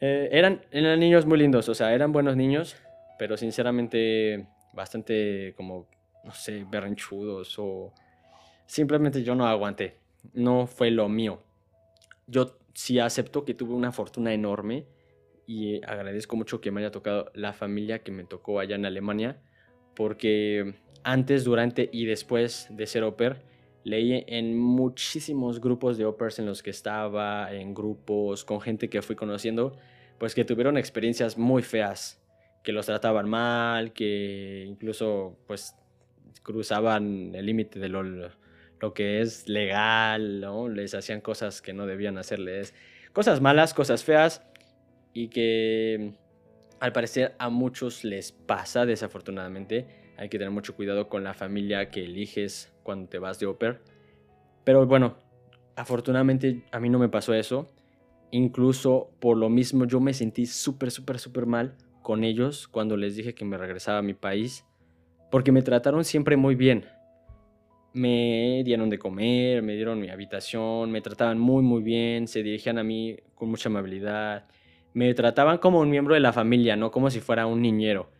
[0.00, 2.76] Eh, eran, eran niños muy lindos, o sea, eran buenos niños,
[3.18, 5.88] pero sinceramente bastante como,
[6.24, 7.92] no sé, berrinchudos o
[8.66, 9.98] simplemente yo no aguanté.
[10.34, 11.42] No fue lo mío.
[12.26, 14.86] Yo sí acepto que tuve una fortuna enorme
[15.46, 19.40] y agradezco mucho que me haya tocado la familia que me tocó allá en Alemania,
[19.94, 23.42] porque antes, durante y después de ser oper,
[23.84, 29.02] leí en muchísimos grupos de opers en los que estaba, en grupos con gente que
[29.02, 29.76] fui conociendo,
[30.18, 32.21] pues que tuvieron experiencias muy feas,
[32.62, 35.74] que los trataban mal, que incluso pues
[36.42, 40.68] cruzaban el límite de lo, lo, que es legal, ¿no?
[40.68, 42.74] Les hacían cosas que no debían hacerles,
[43.12, 44.42] cosas malas, cosas feas,
[45.12, 46.14] y que
[46.80, 49.86] al parecer a muchos les pasa desafortunadamente.
[50.16, 53.80] Hay que tener mucho cuidado con la familia que eliges cuando te vas de Oper.
[54.64, 55.16] Pero bueno,
[55.74, 57.72] afortunadamente a mí no me pasó eso.
[58.30, 63.16] Incluso por lo mismo yo me sentí súper, súper, súper mal con ellos cuando les
[63.16, 64.66] dije que me regresaba a mi país.
[65.30, 66.84] Porque me trataron siempre muy bien.
[67.94, 72.78] Me dieron de comer, me dieron mi habitación, me trataban muy, muy bien, se dirigían
[72.78, 74.46] a mí con mucha amabilidad
[74.94, 78.10] me trataban como un miembro de la familia, no como si fuera un niñero,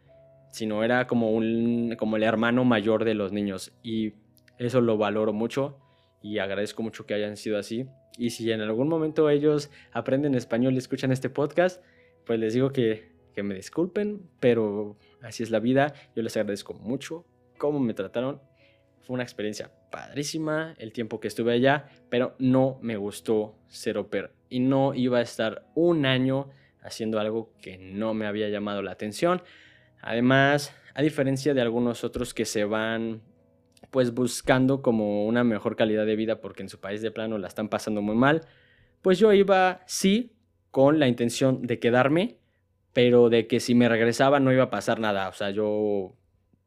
[0.51, 3.73] sino era como, un, como el hermano mayor de los niños.
[3.83, 4.15] Y
[4.59, 5.79] eso lo valoro mucho
[6.23, 7.87] y agradezco mucho que hayan sido así.
[8.17, 11.83] Y si en algún momento ellos aprenden español y escuchan este podcast,
[12.25, 15.95] pues les digo que, que me disculpen, pero así es la vida.
[16.15, 17.25] Yo les agradezco mucho
[17.59, 18.41] cómo me trataron.
[19.03, 24.09] Fue una experiencia padrísima el tiempo que estuve allá, pero no me gustó ser au
[24.49, 26.51] Y no iba a estar un año
[26.83, 29.43] haciendo algo que no me había llamado la atención.
[30.01, 33.23] Además, a diferencia de algunos otros que se van
[33.91, 37.49] pues buscando como una mejor calidad de vida porque en su país de plano la
[37.49, 38.43] están pasando muy mal,
[39.03, 40.33] pues yo iba sí
[40.71, 42.39] con la intención de quedarme,
[42.93, 46.15] pero de que si me regresaba no iba a pasar nada, o sea, yo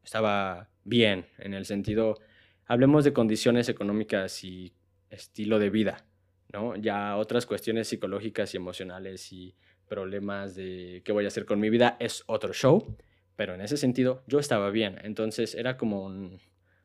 [0.04, 2.20] estaba bien en el sentido,
[2.66, 4.74] hablemos de condiciones económicas y
[5.10, 6.06] estilo de vida,
[6.52, 6.76] ¿no?
[6.76, 9.56] Ya otras cuestiones psicológicas y emocionales y
[9.88, 12.96] problemas de qué voy a hacer con mi vida es otro show,
[13.36, 16.40] pero en ese sentido yo estaba bien, entonces era como un,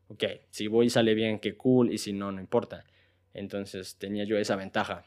[0.09, 2.85] ok, si voy sale bien, qué cool, y si no, no importa.
[3.33, 5.05] Entonces tenía yo esa ventaja.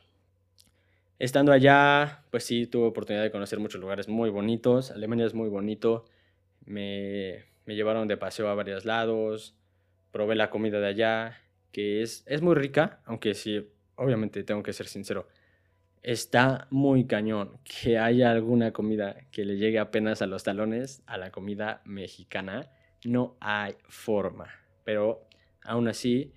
[1.19, 4.91] Estando allá, pues sí, tuve oportunidad de conocer muchos lugares muy bonitos.
[4.91, 6.06] Alemania es muy bonito.
[6.65, 9.56] Me, me llevaron de paseo a varios lados.
[10.12, 11.39] Probé la comida de allá,
[11.71, 15.28] que es, es muy rica, aunque sí, obviamente tengo que ser sincero
[16.04, 21.17] está muy cañón que haya alguna comida que le llegue apenas a los talones a
[21.17, 22.69] la comida mexicana.
[23.06, 24.49] No hay forma.
[24.84, 25.28] Pero
[25.63, 26.34] aún así,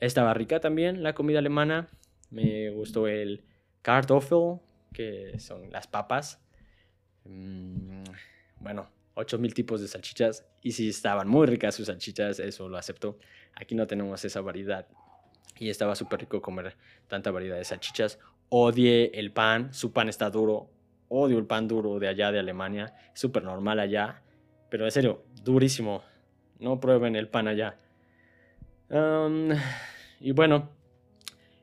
[0.00, 1.88] estaba rica también la comida alemana.
[2.30, 3.44] Me gustó el
[3.84, 4.60] Kartoffel,
[4.94, 6.40] que son las papas.
[7.26, 8.04] Mm,
[8.58, 10.46] bueno, 8000 tipos de salchichas.
[10.62, 13.18] Y si estaban muy ricas sus salchichas, eso lo acepto.
[13.54, 14.88] Aquí no tenemos esa variedad
[15.58, 16.76] y estaba súper rico comer
[17.08, 18.18] tanta variedad de salchichas.
[18.48, 20.70] Odié el pan, su pan está duro,
[21.08, 24.22] odio el pan duro de allá de Alemania, súper normal allá,
[24.70, 26.02] pero en serio, durísimo,
[26.58, 27.76] no prueben el pan allá.
[30.20, 30.70] y bueno,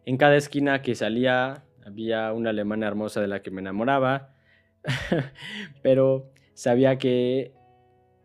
[0.05, 4.36] en cada esquina que salía había una alemana hermosa de la que me enamoraba,
[5.84, 7.54] pero sabía que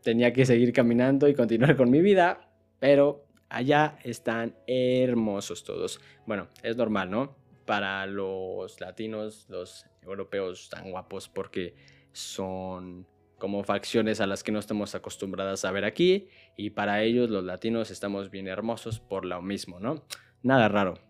[0.03, 6.01] tenía que seguir caminando y continuar con mi vida, pero allá están hermosos todos.
[6.27, 7.37] Bueno, es normal, ¿no?
[7.65, 11.75] Para los latinos, los europeos tan guapos porque
[12.13, 13.07] son
[13.39, 17.45] como facciones a las que no estamos acostumbradas a ver aquí y para ellos los
[17.45, 20.05] latinos estamos bien hermosos por lo mismo, ¿no?
[20.43, 21.06] Nada raro.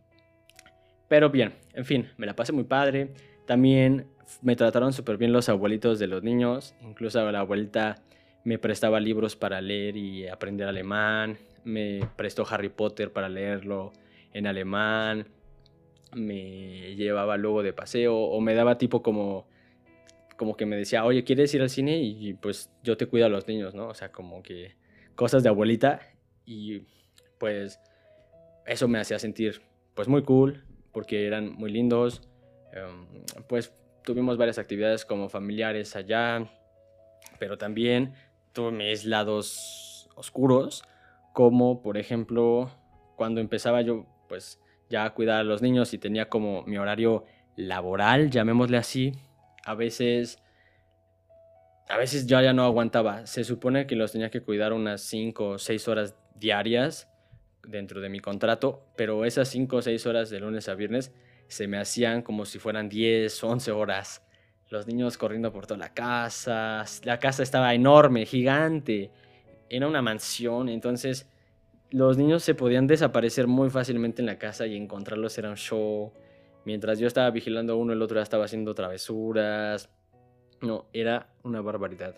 [1.08, 3.12] Pero bien, en fin, me la pasé muy padre.
[3.46, 4.06] También
[4.42, 6.74] me trataron súper bien los abuelitos de los niños.
[6.82, 8.02] Incluso la abuelita
[8.44, 11.38] me prestaba libros para leer y aprender alemán.
[11.64, 13.92] Me prestó Harry Potter para leerlo
[14.32, 15.28] en alemán.
[16.14, 19.46] Me llevaba luego de paseo o me daba tipo como
[20.36, 21.98] como que me decía, oye, ¿quieres ir al cine?
[21.98, 23.88] Y pues yo te cuido a los niños, ¿no?
[23.88, 24.76] O sea, como que
[25.14, 26.00] cosas de abuelita.
[26.44, 26.82] Y
[27.38, 27.80] pues
[28.66, 29.62] eso me hacía sentir
[29.94, 30.62] pues muy cool,
[30.96, 32.22] porque eran muy lindos.
[32.72, 33.06] Em,
[33.46, 33.70] pues
[34.02, 36.50] tuvimos varias actividades como familiares allá,
[37.38, 38.14] pero también
[38.54, 40.84] tuve mis lados oscuros,
[41.34, 42.70] como por ejemplo
[43.14, 47.26] cuando empezaba yo pues ya a cuidar a los niños y tenía como mi horario
[47.56, 49.12] laboral, llamémosle así,
[49.66, 50.42] a veces
[51.90, 53.26] a veces yo ya no aguantaba.
[53.26, 57.06] Se supone que los tenía que cuidar unas 5 o 6 horas diarias
[57.66, 61.12] dentro de mi contrato, pero esas 5 o 6 horas de lunes a viernes
[61.48, 64.22] se me hacían como si fueran 10, 11 horas.
[64.68, 69.10] Los niños corriendo por toda la casa, la casa estaba enorme, gigante,
[69.68, 71.28] era una mansión, entonces
[71.90, 76.12] los niños se podían desaparecer muy fácilmente en la casa y encontrarlos era un show.
[76.64, 79.88] Mientras yo estaba vigilando a uno, el otro ya estaba haciendo travesuras.
[80.60, 82.16] No, era una barbaridad.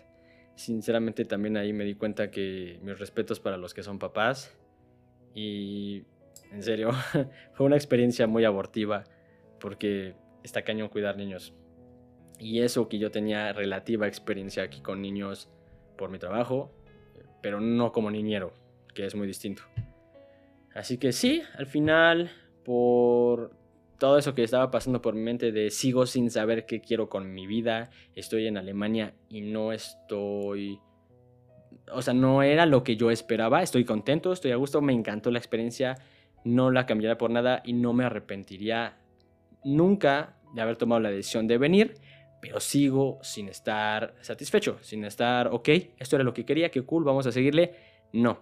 [0.55, 4.58] Sinceramente también ahí me di cuenta que mis respetos para los que son papás
[5.41, 6.03] y
[6.51, 6.91] en serio,
[7.53, 9.05] fue una experiencia muy abortiva
[9.59, 11.53] porque está cañón cuidar niños.
[12.39, 15.49] Y eso que yo tenía relativa experiencia aquí con niños
[15.97, 16.71] por mi trabajo,
[17.41, 18.53] pero no como niñero,
[18.93, 19.63] que es muy distinto.
[20.73, 22.31] Así que sí, al final,
[22.65, 23.51] por
[23.97, 27.33] todo eso que estaba pasando por mi mente de sigo sin saber qué quiero con
[27.33, 30.79] mi vida, estoy en Alemania y no estoy
[31.91, 33.61] o sea, no era lo que yo esperaba.
[33.61, 35.97] Estoy contento, estoy a gusto, me encantó la experiencia,
[36.43, 38.97] no la cambiaría por nada y no me arrepentiría
[39.63, 41.95] nunca de haber tomado la decisión de venir,
[42.41, 47.03] pero sigo sin estar satisfecho, sin estar, ok, esto era lo que quería, qué cool,
[47.03, 47.73] vamos a seguirle.
[48.13, 48.39] No,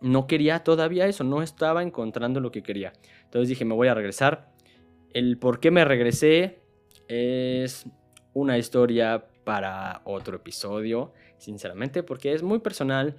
[0.00, 2.92] no quería todavía eso, no estaba encontrando lo que quería.
[3.24, 4.52] Entonces dije, me voy a regresar.
[5.12, 6.60] El por qué me regresé
[7.08, 7.86] es
[8.34, 13.16] una historia para otro episodio sinceramente, porque es muy personal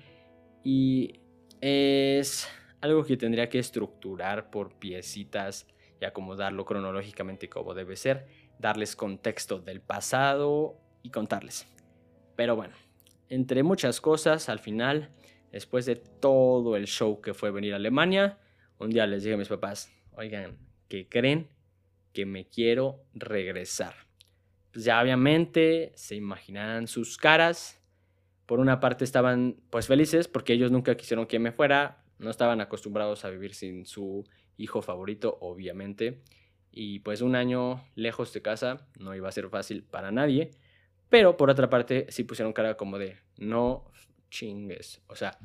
[0.64, 1.20] y
[1.62, 2.48] es
[2.82, 5.68] algo que tendría que estructurar por piecitas
[6.00, 8.28] y acomodarlo cronológicamente como debe ser,
[8.60, 11.68] darles contexto del pasado y contarles.
[12.36, 12.76] Pero bueno,
[13.30, 15.10] entre muchas cosas, al final,
[15.52, 18.38] después de todo el show que fue venir a Alemania,
[18.80, 21.50] un día les dije a mis papás, oigan, ¿qué creen?
[22.14, 23.96] Que me quiero regresar.
[24.72, 27.77] Pues ya obviamente se imaginarán sus caras,
[28.48, 32.62] por una parte estaban pues felices porque ellos nunca quisieron que me fuera, no estaban
[32.62, 34.24] acostumbrados a vivir sin su
[34.58, 36.24] hijo favorito, obviamente,
[36.72, 40.52] y pues un año lejos de casa no iba a ser fácil para nadie,
[41.10, 43.92] pero por otra parte sí pusieron cara como de no
[44.30, 45.38] chingues, o sea,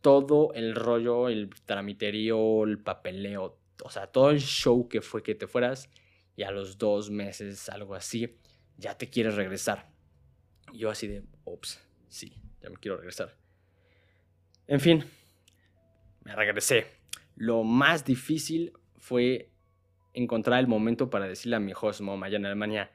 [0.00, 5.34] todo el rollo, el tramiterío, el papeleo, o sea, todo el show que fue que
[5.34, 5.90] te fueras
[6.36, 8.36] y a los dos meses, algo así,
[8.76, 9.88] ya te quieres regresar.
[10.72, 11.80] Yo así de, ops,
[12.14, 13.34] sí, ya me quiero regresar.
[14.66, 15.04] En fin,
[16.22, 16.86] me regresé.
[17.36, 19.50] Lo más difícil fue
[20.12, 22.92] encontrar el momento para decirle a mi host mom allá en Alemania,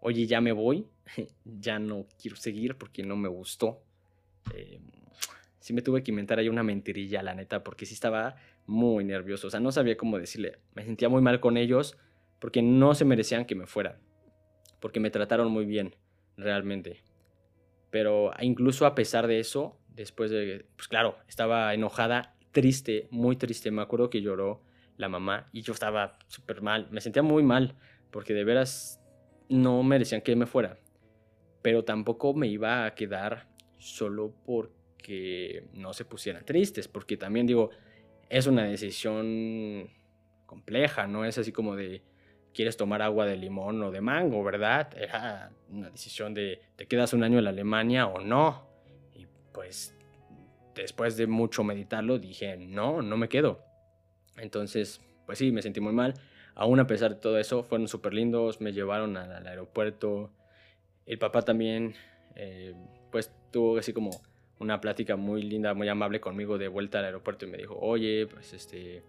[0.00, 0.86] oye, ya me voy,
[1.44, 3.82] ya no quiero seguir porque no me gustó.
[4.54, 4.80] Eh,
[5.60, 8.36] sí me tuve que inventar ahí una mentirilla, la neta, porque sí estaba
[8.66, 9.48] muy nervioso.
[9.48, 10.58] O sea, no sabía cómo decirle.
[10.74, 11.98] Me sentía muy mal con ellos
[12.38, 14.00] porque no se merecían que me fuera.
[14.80, 15.94] Porque me trataron muy bien,
[16.38, 17.02] realmente.
[17.90, 23.70] Pero incluso a pesar de eso, después de, pues claro, estaba enojada, triste, muy triste.
[23.70, 24.62] Me acuerdo que lloró
[24.96, 26.88] la mamá y yo estaba súper mal.
[26.90, 27.76] Me sentía muy mal
[28.10, 29.00] porque de veras
[29.48, 30.78] no merecían que me fuera.
[31.62, 36.88] Pero tampoco me iba a quedar solo porque no se pusieran tristes.
[36.88, 37.70] Porque también digo,
[38.28, 39.90] es una decisión
[40.46, 42.02] compleja, no es así como de
[42.54, 44.88] quieres tomar agua de limón o de mango, ¿verdad?
[44.96, 48.66] Era una decisión de te quedas un año en Alemania o no.
[49.14, 49.94] Y pues
[50.74, 53.64] después de mucho meditarlo dije, no, no me quedo.
[54.36, 56.14] Entonces, pues sí, me sentí muy mal.
[56.54, 60.32] Aún a pesar de todo eso, fueron súper lindos, me llevaron al, aeropuerto.
[61.06, 61.94] El papá también,
[62.34, 62.74] eh,
[63.10, 64.10] pues tuvo así como
[64.58, 68.26] una plática muy linda, muy amable conmigo de vuelta al aeropuerto y me dijo, oye,
[68.26, 69.02] pues este,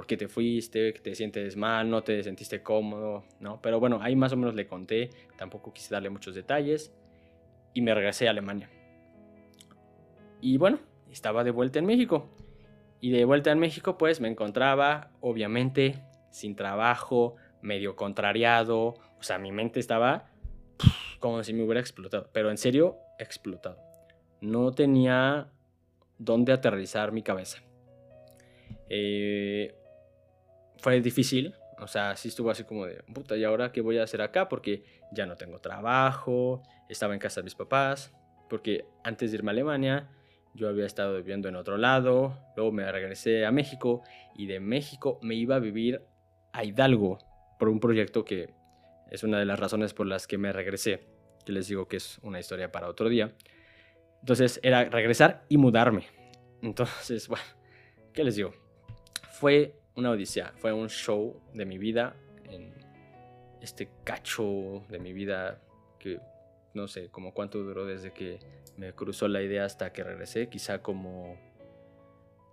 [0.00, 0.94] ¿por qué te fuiste?
[0.94, 1.90] ¿Te sientes mal?
[1.90, 3.22] ¿No te sentiste cómodo?
[3.38, 3.60] ¿No?
[3.60, 6.90] Pero bueno, ahí más o menos le conté, tampoco quise darle muchos detalles
[7.74, 8.70] y me regresé a Alemania.
[10.40, 10.78] Y bueno,
[11.10, 12.30] estaba de vuelta en México.
[12.98, 19.38] Y de vuelta en México pues me encontraba obviamente sin trabajo, medio contrariado, o sea,
[19.38, 20.30] mi mente estaba
[21.18, 23.76] como si me hubiera explotado, pero en serio, explotado
[24.40, 25.50] no tenía
[26.16, 27.58] dónde aterrizar mi cabeza.
[28.88, 29.74] Eh,
[30.80, 34.04] fue difícil, o sea, sí estuvo así como de, puta, ¿y ahora qué voy a
[34.04, 34.48] hacer acá?
[34.48, 38.12] Porque ya no tengo trabajo, estaba en casa de mis papás,
[38.48, 40.10] porque antes de irme a Alemania,
[40.54, 44.02] yo había estado viviendo en otro lado, luego me regresé a México
[44.34, 46.02] y de México me iba a vivir
[46.52, 47.18] a Hidalgo
[47.58, 48.52] por un proyecto que
[49.10, 51.06] es una de las razones por las que me regresé,
[51.44, 53.32] que les digo que es una historia para otro día.
[54.20, 56.06] Entonces era regresar y mudarme.
[56.62, 57.44] Entonces, bueno,
[58.12, 58.52] ¿qué les digo?
[59.30, 62.72] Fue una odisea, fue un show de mi vida, en
[63.60, 65.60] este cacho de mi vida
[65.98, 66.18] que
[66.74, 68.38] no sé como cuánto duró desde que
[68.76, 71.38] me cruzó la idea hasta que regresé, quizá como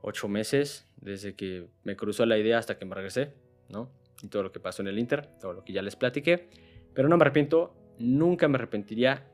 [0.01, 3.33] ocho meses desde que me cruzó la idea hasta que me regresé,
[3.69, 3.89] ¿no?
[4.21, 6.49] Y todo lo que pasó en el Inter, todo lo que ya les platiqué,
[6.93, 9.25] pero no me arrepiento, nunca me arrepentiría,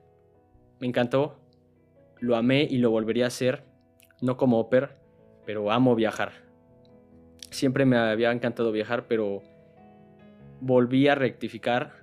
[0.80, 1.39] me encantó,
[2.20, 3.64] lo amé y lo volvería a hacer,
[4.22, 4.97] no como Oper,
[5.45, 6.43] pero amo viajar.
[7.54, 9.43] Siempre me había encantado viajar, pero
[10.60, 11.93] volví a rectificar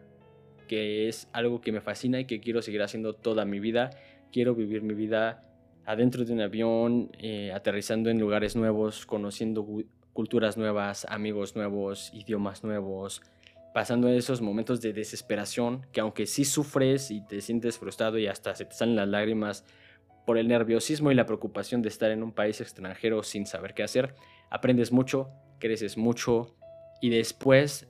[0.69, 3.91] que es algo que me fascina y que quiero seguir haciendo toda mi vida.
[4.31, 5.43] Quiero vivir mi vida
[5.85, 9.67] adentro de un avión, eh, aterrizando en lugares nuevos, conociendo
[10.13, 13.21] culturas nuevas, amigos nuevos, idiomas nuevos,
[13.75, 18.55] pasando esos momentos de desesperación que aunque sí sufres y te sientes frustrado y hasta
[18.55, 19.65] se te salen las lágrimas
[20.25, 23.83] por el nerviosismo y la preocupación de estar en un país extranjero sin saber qué
[23.83, 24.15] hacer,
[24.51, 26.55] aprendes mucho, creces mucho
[27.01, 27.89] y después,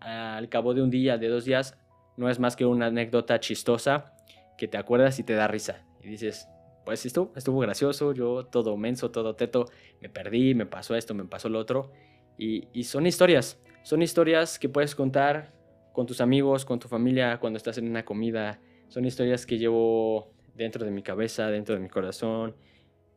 [0.00, 1.78] al cabo de un día, de dos días,
[2.16, 4.12] no es más que una anécdota chistosa
[4.58, 5.86] que te acuerdas y te da risa.
[6.02, 6.48] Y dices,
[6.84, 11.24] pues esto estuvo gracioso, yo todo menso, todo teto, me perdí, me pasó esto, me
[11.24, 11.92] pasó lo otro.
[12.36, 15.52] Y, y son historias, son historias que puedes contar
[15.92, 18.60] con tus amigos, con tu familia, cuando estás en una comida.
[18.88, 22.54] Son historias que llevo dentro de mi cabeza, dentro de mi corazón,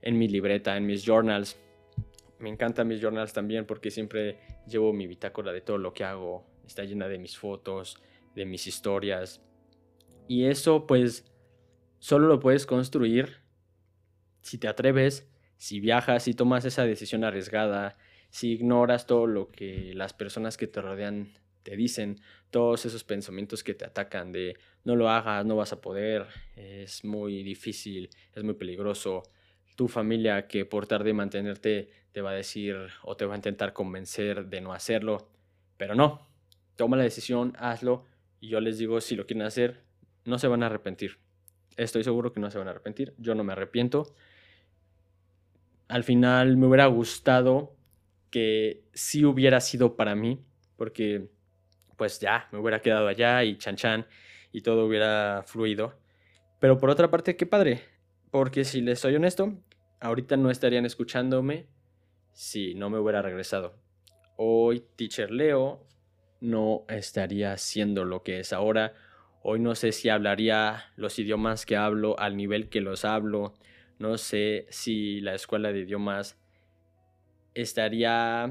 [0.02, 1.60] en mi libreta, en mis journals.
[2.44, 4.38] Me encantan mis journals también porque siempre
[4.68, 6.46] llevo mi bitácora de todo lo que hago.
[6.68, 8.04] Está llena de mis fotos,
[8.36, 9.42] de mis historias.
[10.28, 11.24] Y eso pues
[12.00, 13.38] solo lo puedes construir
[14.42, 15.26] si te atreves,
[15.56, 17.96] si viajas, si tomas esa decisión arriesgada,
[18.30, 21.32] si ignoras todo lo que las personas que te rodean
[21.64, 22.20] te dicen,
[22.52, 26.28] todos esos pensamientos que te atacan de no lo hagas, no vas a poder,
[26.58, 29.24] es muy difícil, es muy peligroso.
[29.76, 33.38] Tu familia que por tarde de mantenerte te va a decir o te va a
[33.38, 35.32] intentar convencer de no hacerlo,
[35.78, 36.28] pero no,
[36.76, 38.06] toma la decisión, hazlo
[38.40, 39.84] y yo les digo si lo quieren hacer,
[40.26, 41.20] no se van a arrepentir.
[41.76, 44.14] Estoy seguro que no se van a arrepentir, yo no me arrepiento.
[45.88, 47.76] Al final me hubiera gustado
[48.30, 50.44] que sí hubiera sido para mí,
[50.76, 51.30] porque
[51.98, 54.08] pues ya, me hubiera quedado allá y chan chan
[54.52, 55.98] y todo hubiera fluido.
[56.60, 57.82] Pero por otra parte, qué padre,
[58.34, 59.54] porque si les soy honesto,
[60.00, 61.68] ahorita no estarían escuchándome
[62.32, 63.76] si no me hubiera regresado.
[64.38, 65.86] Hoy Teacher Leo
[66.42, 68.96] no estaría haciendo lo que es ahora.
[69.44, 73.54] Hoy no sé si hablaría los idiomas que hablo al nivel que los hablo.
[74.00, 76.36] No sé si la escuela de idiomas
[77.54, 78.46] estaría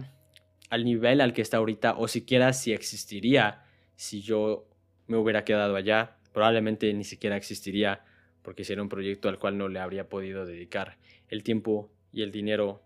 [0.71, 3.65] al nivel al que está ahorita o siquiera si existiría
[3.97, 4.69] si yo
[5.09, 6.19] me hubiera quedado allá.
[6.33, 8.05] Probablemente ni siquiera existiría
[8.43, 12.31] porque sería un proyecto al cual no le habría podido dedicar el tiempo y el
[12.31, 12.83] dinero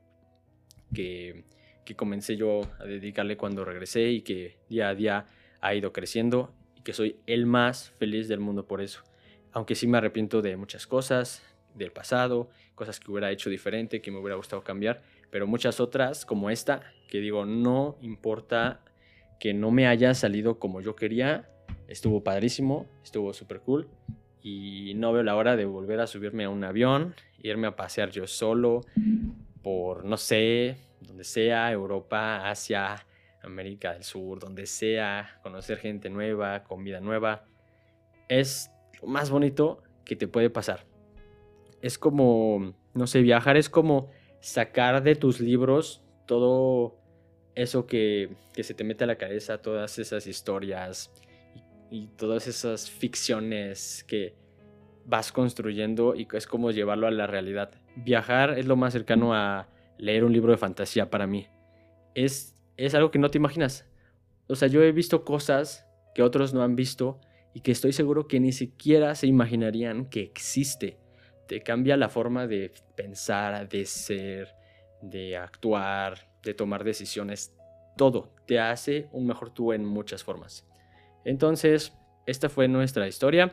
[0.94, 1.44] que,
[1.84, 5.26] que comencé yo a dedicarle cuando regresé y que día a día
[5.60, 9.02] ha ido creciendo y que soy el más feliz del mundo por eso.
[9.52, 11.42] Aunque sí me arrepiento de muchas cosas
[11.74, 16.24] del pasado, cosas que hubiera hecho diferente, que me hubiera gustado cambiar, pero muchas otras
[16.24, 18.80] como esta, que digo, no importa
[19.40, 21.50] que no me haya salido como yo quería,
[21.88, 23.88] estuvo padrísimo, estuvo súper cool
[24.48, 28.10] y no veo la hora de volver a subirme a un avión, irme a pasear
[28.10, 28.82] yo solo
[29.60, 33.04] por, no sé, donde sea, Europa, Asia,
[33.42, 37.44] América del Sur, donde sea, conocer gente nueva, comida nueva,
[38.28, 38.70] es
[39.02, 40.86] lo más bonito que te puede pasar.
[41.82, 47.00] Es como, no sé, viajar es como sacar de tus libros todo
[47.56, 51.10] eso que, se te mete a la cabeza, todas esas historias
[51.90, 54.34] y, todas esas ficciones que
[55.04, 57.70] vas construyendo y es como llevarlo a la realidad.
[57.96, 59.68] Viajar es lo más cercano a
[59.98, 61.46] leer un libro de fantasía para mí.
[62.14, 63.86] Es, es algo que no te imaginas.
[64.48, 67.20] O sea, yo he visto cosas que otros no han visto
[67.54, 70.98] y que estoy seguro que ni siquiera se imaginarían que existe.
[71.48, 74.54] Te cambia la forma de pensar, de ser,
[75.00, 77.54] de actuar, de tomar decisiones.
[77.96, 80.66] Todo te hace un mejor tú en muchas formas.
[81.26, 81.92] Entonces,
[82.24, 83.52] esta fue nuestra historia,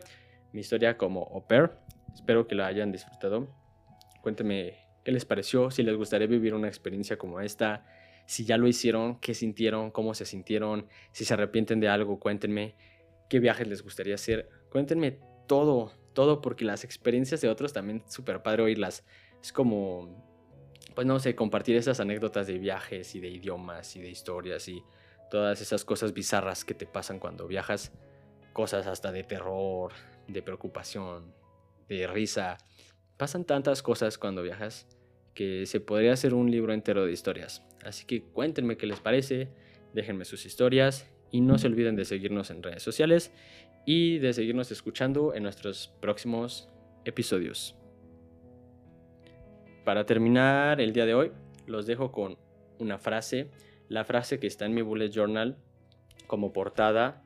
[0.52, 1.72] mi historia como au pair.
[2.14, 3.50] Espero que la hayan disfrutado.
[4.22, 7.84] Cuéntenme qué les pareció, si les gustaría vivir una experiencia como esta,
[8.28, 12.76] si ya lo hicieron, qué sintieron, cómo se sintieron, si se arrepienten de algo, cuéntenme
[13.28, 14.48] qué viajes les gustaría hacer.
[14.70, 19.04] Cuéntenme todo, todo, porque las experiencias de otros también súper padre oírlas.
[19.42, 20.24] Es como,
[20.94, 24.84] pues no sé, compartir esas anécdotas de viajes y de idiomas y de historias y
[25.34, 27.92] todas esas cosas bizarras que te pasan cuando viajas.
[28.54, 29.92] Cosas hasta de terror,
[30.28, 31.34] de preocupación,
[31.90, 32.60] de risa.
[33.18, 34.86] Pasan tantas cosas cuando viajas
[35.34, 37.64] que se podría hacer un libro entero de historias.
[37.84, 39.50] Así que cuéntenme qué les parece,
[39.92, 43.32] déjenme sus historias y no se olviden de seguirnos en redes sociales
[43.88, 46.70] y de seguirnos escuchando en nuestros próximos
[47.06, 47.76] episodios.
[49.84, 51.32] Para terminar el día de hoy,
[51.66, 52.38] los dejo con
[52.78, 53.50] una frase,
[53.90, 55.58] la frase que está en mi bullet journal
[56.28, 57.24] como portada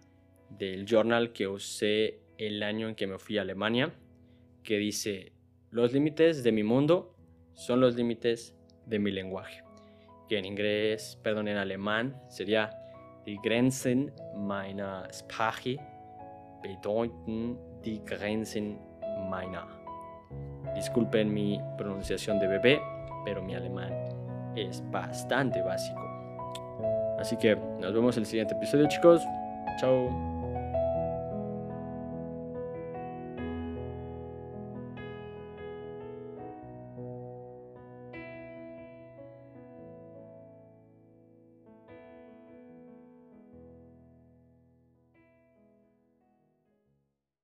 [0.50, 3.94] del journal que usé el año en que me fui a Alemania,
[4.64, 5.34] que dice,
[5.72, 7.16] los límites de mi mundo
[7.54, 8.56] son los límites
[8.86, 9.64] de mi lenguaje,
[10.30, 12.72] que en inglés, perdón, en alemán sería
[13.26, 15.78] Die Grenzen meiner Sprache
[16.62, 18.80] bedeuten die Grenzen
[19.30, 19.66] meiner.
[20.76, 22.82] Disculpen mi pronunciación de bebé,
[23.26, 23.94] pero mi alemán
[24.56, 26.07] es bastante básico.
[27.18, 29.24] Así que nos vemos en el siguiente episodio, chicos.
[29.80, 30.37] Chao.